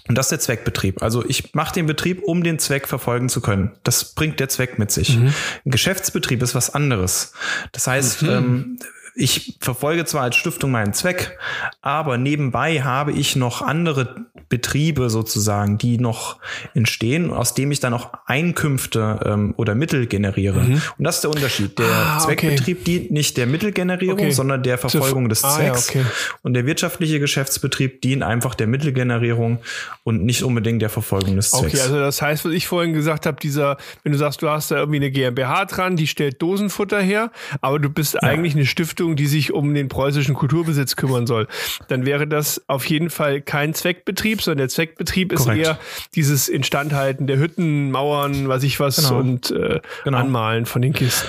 [0.07, 1.03] Und das ist der Zweckbetrieb.
[1.03, 3.73] Also ich mache den Betrieb, um den Zweck verfolgen zu können.
[3.85, 5.17] Das bringt der Zweck mit sich.
[5.17, 5.33] Mhm.
[5.65, 7.33] Ein Geschäftsbetrieb ist was anderes.
[7.73, 8.79] Das heißt, ähm,
[9.17, 11.39] ich verfolge zwar als Stiftung meinen Zweck,
[11.83, 16.39] aber nebenbei habe ich noch andere Betriebe sozusagen, die noch
[16.75, 20.61] entstehen, aus dem ich dann auch Einkünfte ähm, oder Mittel generiere.
[20.61, 21.79] Und das ist der Unterschied.
[21.79, 21.93] Der Mhm.
[21.95, 22.25] Ah, okay.
[22.25, 24.31] Zweckbetrieb dient nicht der Mittelgenerierung, Okay.
[24.31, 25.91] sondern der Verfolgung des Ah, ja, Zwecks.
[25.91, 26.05] okay.
[26.43, 29.59] Und der wirtschaftliche Geschäftsbetrieb dient einfach der Mittelgenerierung
[30.03, 31.75] und nicht unbedingt der Verfolgung des Zwecks.
[31.75, 34.71] Okay, also das heißt, was ich vorhin gesagt habe, dieser, wenn du sagst, du hast
[34.71, 39.04] da irgendwie eine GmbH dran, die stellt Dosenfutter her, aber du bist eigentlich eine Stiftung,
[39.13, 41.47] die sich um den preußischen Kulturbesitz kümmern soll,
[41.89, 45.67] dann wäre das auf jeden Fall kein Zweckbetrieb, sondern der Zweckbetrieb ist Korrekt.
[45.67, 45.79] eher
[46.15, 49.19] dieses Instandhalten der Hütten, Mauern, was ich was Genau.
[49.19, 50.19] und äh, Genau.
[50.19, 51.29] Anmalen von den Kisten.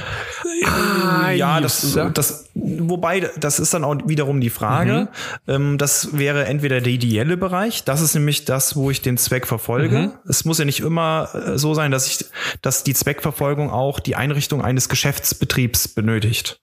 [0.65, 5.09] Ah, ja, das, das, wobei, das ist dann auch wiederum die Frage.
[5.47, 9.45] Ähm, das wäre entweder der ideelle Bereich, das ist nämlich das, wo ich den Zweck
[9.47, 10.13] verfolge.
[10.27, 12.25] Es muss ja nicht immer äh, so sein, dass ich,
[12.61, 16.59] dass die Zweckverfolgung auch die Einrichtung eines Geschäftsbetriebs benötigt.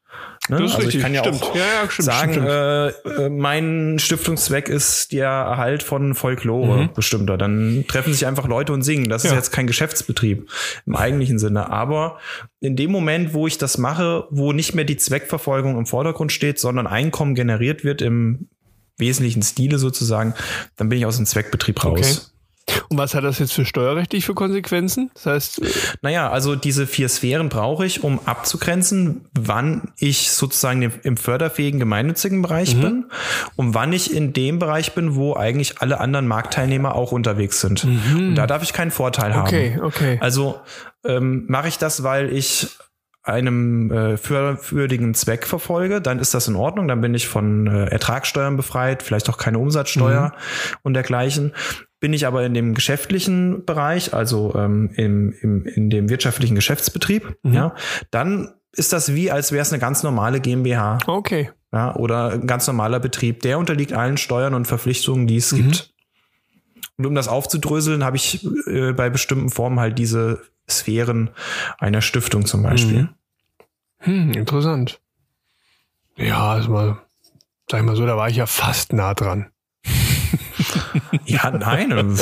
[0.48, 0.56] Ne?
[0.58, 1.42] Das ist also richtig, ich kann ja stimmt.
[1.42, 2.88] auch Ja, ja, stimmt, sagen, stimmt, Äh,
[3.26, 7.38] äh, mein Stiftungszweck ist der Erhalt von Folklore bestimmter.
[7.38, 9.08] Dann treffen sich einfach Leute und singen.
[9.08, 9.34] Das ist Mhm.
[9.34, 9.38] Ja.
[9.38, 10.50] jetzt kein Geschäftsbetrieb
[10.84, 11.70] im eigentlichen Sinne.
[11.70, 12.18] Aber
[12.60, 16.58] in dem Moment, wo ich das mache, wo nicht mehr die Zweckverfolgung im Vordergrund steht,
[16.58, 18.48] sondern Einkommen generiert wird im
[18.98, 20.34] wesentlichen Stile sozusagen,
[20.76, 22.31] dann bin ich aus dem Zweckbetrieb raus.
[22.88, 25.10] Und was hat das jetzt für steuerrechtlich für Konsequenzen?
[25.14, 25.68] Das heißt, äh,
[26.02, 32.42] Naja, also diese vier Sphären brauche ich, um abzugrenzen, wann ich sozusagen im- förderfähigen gemeinnützigen
[32.42, 33.06] Bereich bin
[33.56, 37.84] und wann ich in dem Bereich bin, wo eigentlich alle anderen Marktteilnehmer auch unterwegs sind.
[37.84, 39.82] Und da darf ich keinen Vorteil okay, haben.
[39.84, 40.18] okay.
[40.20, 40.60] Also
[41.04, 42.68] ähm, mache ich das, weil ich
[43.24, 47.84] einem äh, förderwürdigen Zweck verfolge, dann ist das in Ordnung, dann bin ich von äh,
[47.86, 50.32] Ertragssteuern befreit, vielleicht auch keine Umsatzsteuer
[50.82, 51.52] und dergleichen.
[52.02, 57.38] Bin ich aber in dem geschäftlichen Bereich, also ähm, im, im, in dem wirtschaftlichen Geschäftsbetrieb,
[57.44, 57.76] ja,
[58.10, 61.50] dann ist das wie, als wäre es eine ganz normale GmbH Okay.
[61.72, 63.42] ja, oder ein ganz normaler Betrieb.
[63.42, 65.94] Der unterliegt allen Steuern und Verpflichtungen, die es gibt.
[66.98, 71.30] Und um das aufzudröseln, habe ich äh, bei bestimmten Formen halt diese Sphären
[71.78, 73.10] einer Stiftung zum Beispiel.
[73.98, 75.00] Hm, interessant.
[76.16, 76.98] Ja, also mal,
[77.70, 79.51] sag ich mal so, da war ich ja fast nah dran.
[81.24, 81.90] Ja, nein.
[81.92, 82.16] äh,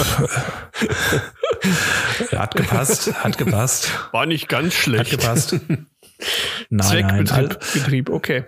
[2.37, 5.11] hat gepasst, hat gepasst, War nicht ganz hat schlecht.
[5.11, 5.57] gepasst.
[6.69, 8.45] Nein, Zweckbetrieb, Betrieb, okay.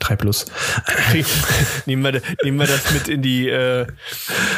[0.00, 0.46] drei plus.
[1.86, 3.86] nehmen, wir, nehmen wir das mit in die, äh,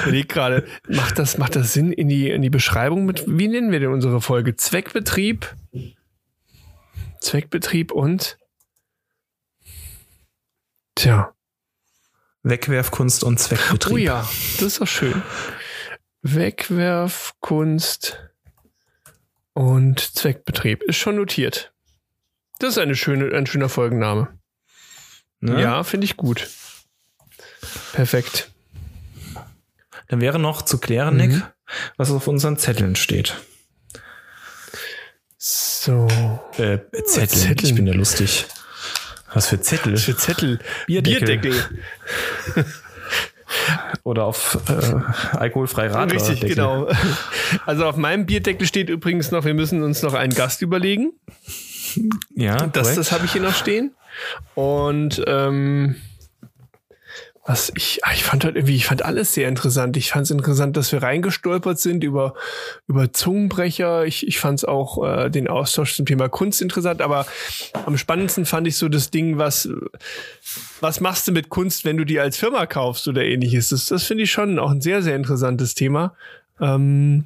[0.02, 3.70] überleg gerade, macht das, macht das Sinn in die, in die Beschreibung mit, wie nennen
[3.72, 4.56] wir denn unsere Folge?
[4.56, 5.54] Zweckbetrieb,
[7.20, 8.38] Zweckbetrieb und
[10.94, 11.32] Tja.
[12.49, 13.92] Wegwerfkunst und Zweckbetrieb.
[13.94, 15.22] Oh ja, das ist doch schön.
[16.22, 18.18] Wegwerfkunst
[19.55, 21.72] und Zweckbetrieb ist schon notiert.
[22.59, 24.38] Das ist eine schöne, ein schöner Folgenname.
[25.40, 25.61] Ne?
[25.62, 26.49] Ja, finde ich gut.
[27.92, 28.51] Perfekt.
[30.09, 31.20] Dann wäre noch zu klären, Mhm.
[31.20, 31.42] Nick,
[31.96, 33.36] was auf unseren Zetteln steht.
[35.36, 36.09] So.
[36.57, 37.07] Äh, Zetteln.
[37.07, 37.59] Zetteln.
[37.62, 38.46] Ich bin ja lustig.
[39.35, 39.97] Was für Zettel?
[39.97, 40.59] Für Zettel.
[40.87, 41.39] Bierdeckel.
[41.39, 41.64] Bierdeckel.
[44.03, 46.14] Oder auf äh, alkoholfrei Radler.
[46.16, 46.57] Richtig, Deckel.
[46.57, 46.89] genau.
[47.66, 51.12] Also auf meinem Bierdeckel steht übrigens noch, wir müssen uns noch einen Gast überlegen.
[52.35, 52.99] Ja, Das, korrekt.
[52.99, 53.95] das habe ich hier noch stehen.
[54.55, 55.97] Und ähm,
[57.49, 59.96] was ich, ah, ich fand halt irgendwie, ich fand alles sehr interessant.
[59.96, 62.34] Ich fand es interessant, dass wir reingestolpert sind über,
[62.88, 64.05] über Zungenbrecher.
[64.05, 67.26] Ich, ich fand es auch äh, den Austausch zum Thema Kunst interessant, aber
[67.86, 69.66] am spannendsten fand ich so das Ding, was,
[70.82, 73.70] was machst du mit Kunst, wenn du die als Firma kaufst oder ähnliches.
[73.70, 76.14] Das, das finde ich schon auch ein sehr, sehr interessantes Thema.
[76.61, 77.24] Ähm,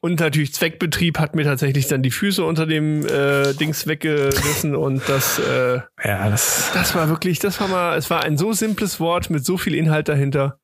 [0.00, 5.06] und natürlich Zweckbetrieb hat mir tatsächlich dann die Füße unter dem äh, Dings weggerissen und
[5.08, 6.70] das, äh, ja, das.
[6.72, 9.74] das war wirklich, das war mal, es war ein so simples Wort mit so viel
[9.74, 10.58] Inhalt dahinter.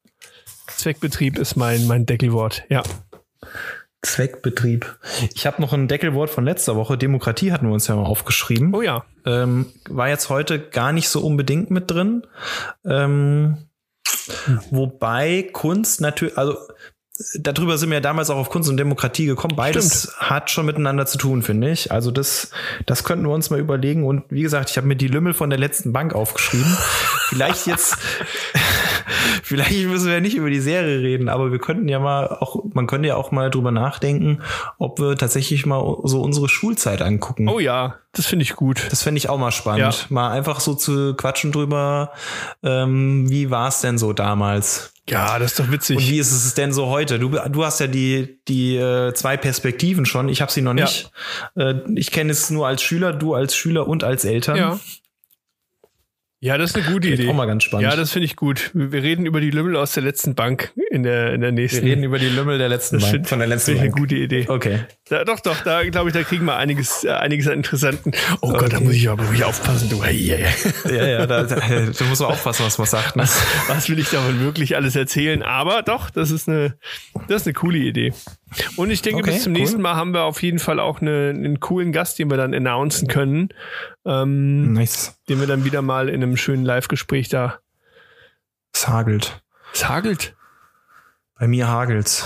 [0.68, 2.82] Zweckbetrieb ist mein, mein Deckelwort, ja.
[4.02, 4.98] Zweckbetrieb.
[5.34, 6.96] Ich habe noch ein Deckelwort von letzter Woche.
[6.96, 8.74] Demokratie hatten wir uns ja mal aufgeschrieben.
[8.74, 9.04] Oh ja.
[9.24, 12.22] Ähm, war jetzt heute gar nicht so unbedingt mit drin.
[12.84, 13.68] Ähm,
[14.70, 16.56] wobei Kunst natürlich, also
[17.34, 19.56] darüber sind wir ja damals auch auf Kunst und Demokratie gekommen.
[19.56, 21.90] Beides hat schon miteinander zu tun, finde ich.
[21.90, 22.50] Also das,
[22.84, 24.04] das könnten wir uns mal überlegen.
[24.04, 26.76] Und wie gesagt, ich habe mir die Lümmel von der letzten Bank aufgeschrieben.
[27.28, 27.96] Vielleicht jetzt,
[29.46, 32.86] vielleicht müssen wir nicht über die Serie reden, aber wir könnten ja mal auch, man
[32.86, 34.40] könnte ja auch mal drüber nachdenken,
[34.78, 37.48] ob wir tatsächlich mal so unsere Schulzeit angucken.
[37.48, 38.86] Oh ja, das finde ich gut.
[38.90, 39.80] Das fände ich auch mal spannend.
[39.80, 40.06] Ja.
[40.08, 42.12] Mal einfach so zu quatschen drüber,
[42.62, 44.92] ähm, wie war es denn so damals?
[45.08, 45.98] Ja, das ist doch witzig.
[45.98, 47.20] Und wie ist es denn so heute?
[47.20, 50.28] Du, du hast ja die, die äh, zwei Perspektiven schon.
[50.28, 50.84] Ich habe sie noch Ja.
[50.84, 51.12] nicht.
[51.54, 54.56] Äh, ich kenne es nur als Schüler, du als Schüler und als Eltern.
[54.56, 54.80] ja.
[56.40, 57.28] Ja, das ist eine gute Idee.
[57.30, 57.88] auch mal ganz spannend.
[57.90, 58.70] Ja, das finde ich gut.
[58.74, 61.62] Wir wir reden über die Lümmel aus der letzten Bank in der, in der Wir
[61.62, 61.84] nächsten.
[61.86, 63.26] reden über die Lümmel der letzten das Bank.
[63.26, 64.00] Von der letzten finde ich eine Bank.
[64.02, 64.44] gute Idee.
[64.46, 64.80] Okay.
[65.08, 68.12] Da, doch, doch, da glaube ich, da kriegen wir einiges, äh, einiges an interessanten.
[68.42, 68.84] Oh Gott, da Okay.
[68.84, 70.04] muss ich aber wirklich aufpassen, du.
[70.04, 70.44] Hey, hey,
[70.84, 70.96] hey.
[70.96, 73.16] Ja, ja, da, da, da muss man aufpassen, was man sagt.
[73.16, 73.22] Ne?
[73.68, 75.42] Was will ich davon wirklich alles erzählen?
[75.42, 76.76] Aber doch, das ist eine,
[77.28, 78.12] das ist eine coole Idee.
[78.76, 79.58] Und ich denke, Okay, bis zum cool.
[79.60, 82.54] nächsten Mal haben wir auf jeden Fall auch eine, einen coolen Gast, den wir dann
[82.54, 83.48] announcen können,
[84.04, 85.18] ähm, Nice.
[85.28, 87.58] den wir dann wieder mal in einem schönen Live-Gespräch da.
[88.72, 89.42] Es hagelt.
[89.72, 90.36] Es hagelt.
[91.38, 92.24] Bei mir hagelt's.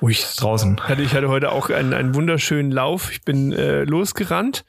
[0.00, 0.80] Ich, Draußen.
[0.88, 3.12] hatte, ich hatte heute auch einen, einen wunderschönen Lauf.
[3.12, 4.64] Ich bin äh, losgerannt.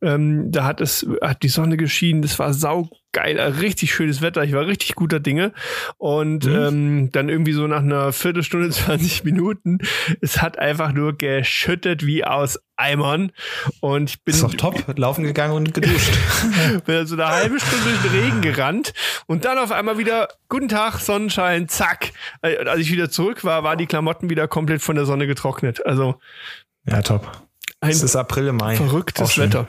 [0.00, 2.22] Ähm, da hat es hat die Sonne geschienen.
[2.22, 4.42] Das war saugeil, äh, richtig schönes Wetter.
[4.44, 5.52] Ich war richtig guter Dinge.
[5.98, 6.54] Und Mhm.
[6.54, 9.78] ähm, dann irgendwie so nach einer Viertelstunde, 20 Minuten,
[10.20, 13.30] es hat einfach nur geschüttet wie aus Eimern.
[13.80, 14.98] Und ich bin Ist doch top.
[14.98, 16.12] Laufen gegangen und geduscht.
[16.86, 18.92] bin so eine halbe Stunde durch den Regen gerannt
[19.26, 22.10] und dann auf einmal wieder, guten Tag, Sonnenschein, zack.
[22.42, 25.84] Äh, Als ich wieder zurück war, waren die Klamotten wieder komplett von der Sonne getrocknet.
[25.86, 26.16] Also
[26.86, 27.30] ja, top.
[27.80, 28.76] Es ist April, Mai.
[28.76, 29.36] Verrücktes.
[29.38, 29.66] Wetter.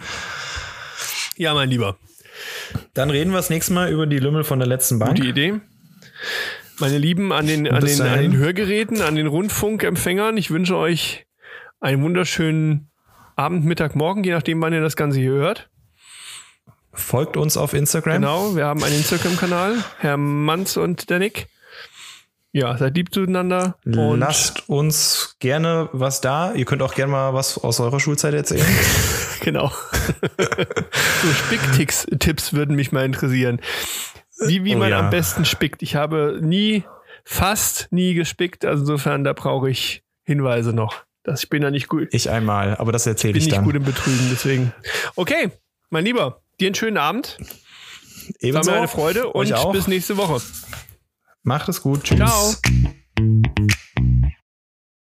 [1.38, 1.98] Ja, mein Lieber,
[2.94, 5.16] Dann reden wir das nächste Mal über die Lümmel von der letzten Bank.
[5.16, 5.62] gute Idee.
[6.80, 11.26] Meine Lieben an den, an, den, an den Hörgeräten, an den Rundfunkempfängern, ich wünsche euch
[11.80, 12.92] einen wunderschönen
[13.36, 15.70] Abend, Mittag, Morgen, je nachdem, wann ihr das Ganze hier hört.
[16.94, 18.16] Folgt uns auf Instagram.
[18.16, 21.48] Genau, wir haben einen Instagram-Kanal, Herr Manz und der Nick.
[22.56, 23.78] Ja, seid lieb zueinander.
[23.84, 26.54] Und Lasst uns gerne was da.
[26.54, 28.66] Ihr könnt auch gerne mal was aus eurer Schulzeit erzählen.
[29.42, 29.70] Genau.
[31.22, 33.60] so Spicktipps Tipps würden mich mal interessieren.
[34.48, 35.00] Wie, wie Oh man ja.
[35.02, 35.84] am besten spickt.
[35.84, 36.84] Ich habe nie,
[37.26, 38.66] fast nie gespickt.
[38.66, 41.04] Also insofern, da brauche ich Hinweise noch.
[41.24, 43.66] Das, ich bin da nicht gut, Ich einmal, aber das erzähle bin ich nicht dann.
[43.66, 44.74] gut im Betrügen, deswegen.
[45.16, 45.52] Okay,
[45.92, 47.38] mein Lieber, dir einen schönen Abend.
[47.38, 48.72] War Ebenso.
[48.72, 50.42] mir eine Freude und bis nächste Woche.
[51.46, 52.04] Macht es gut.
[52.04, 52.18] Tschüss.
[52.18, 53.76] Ciao.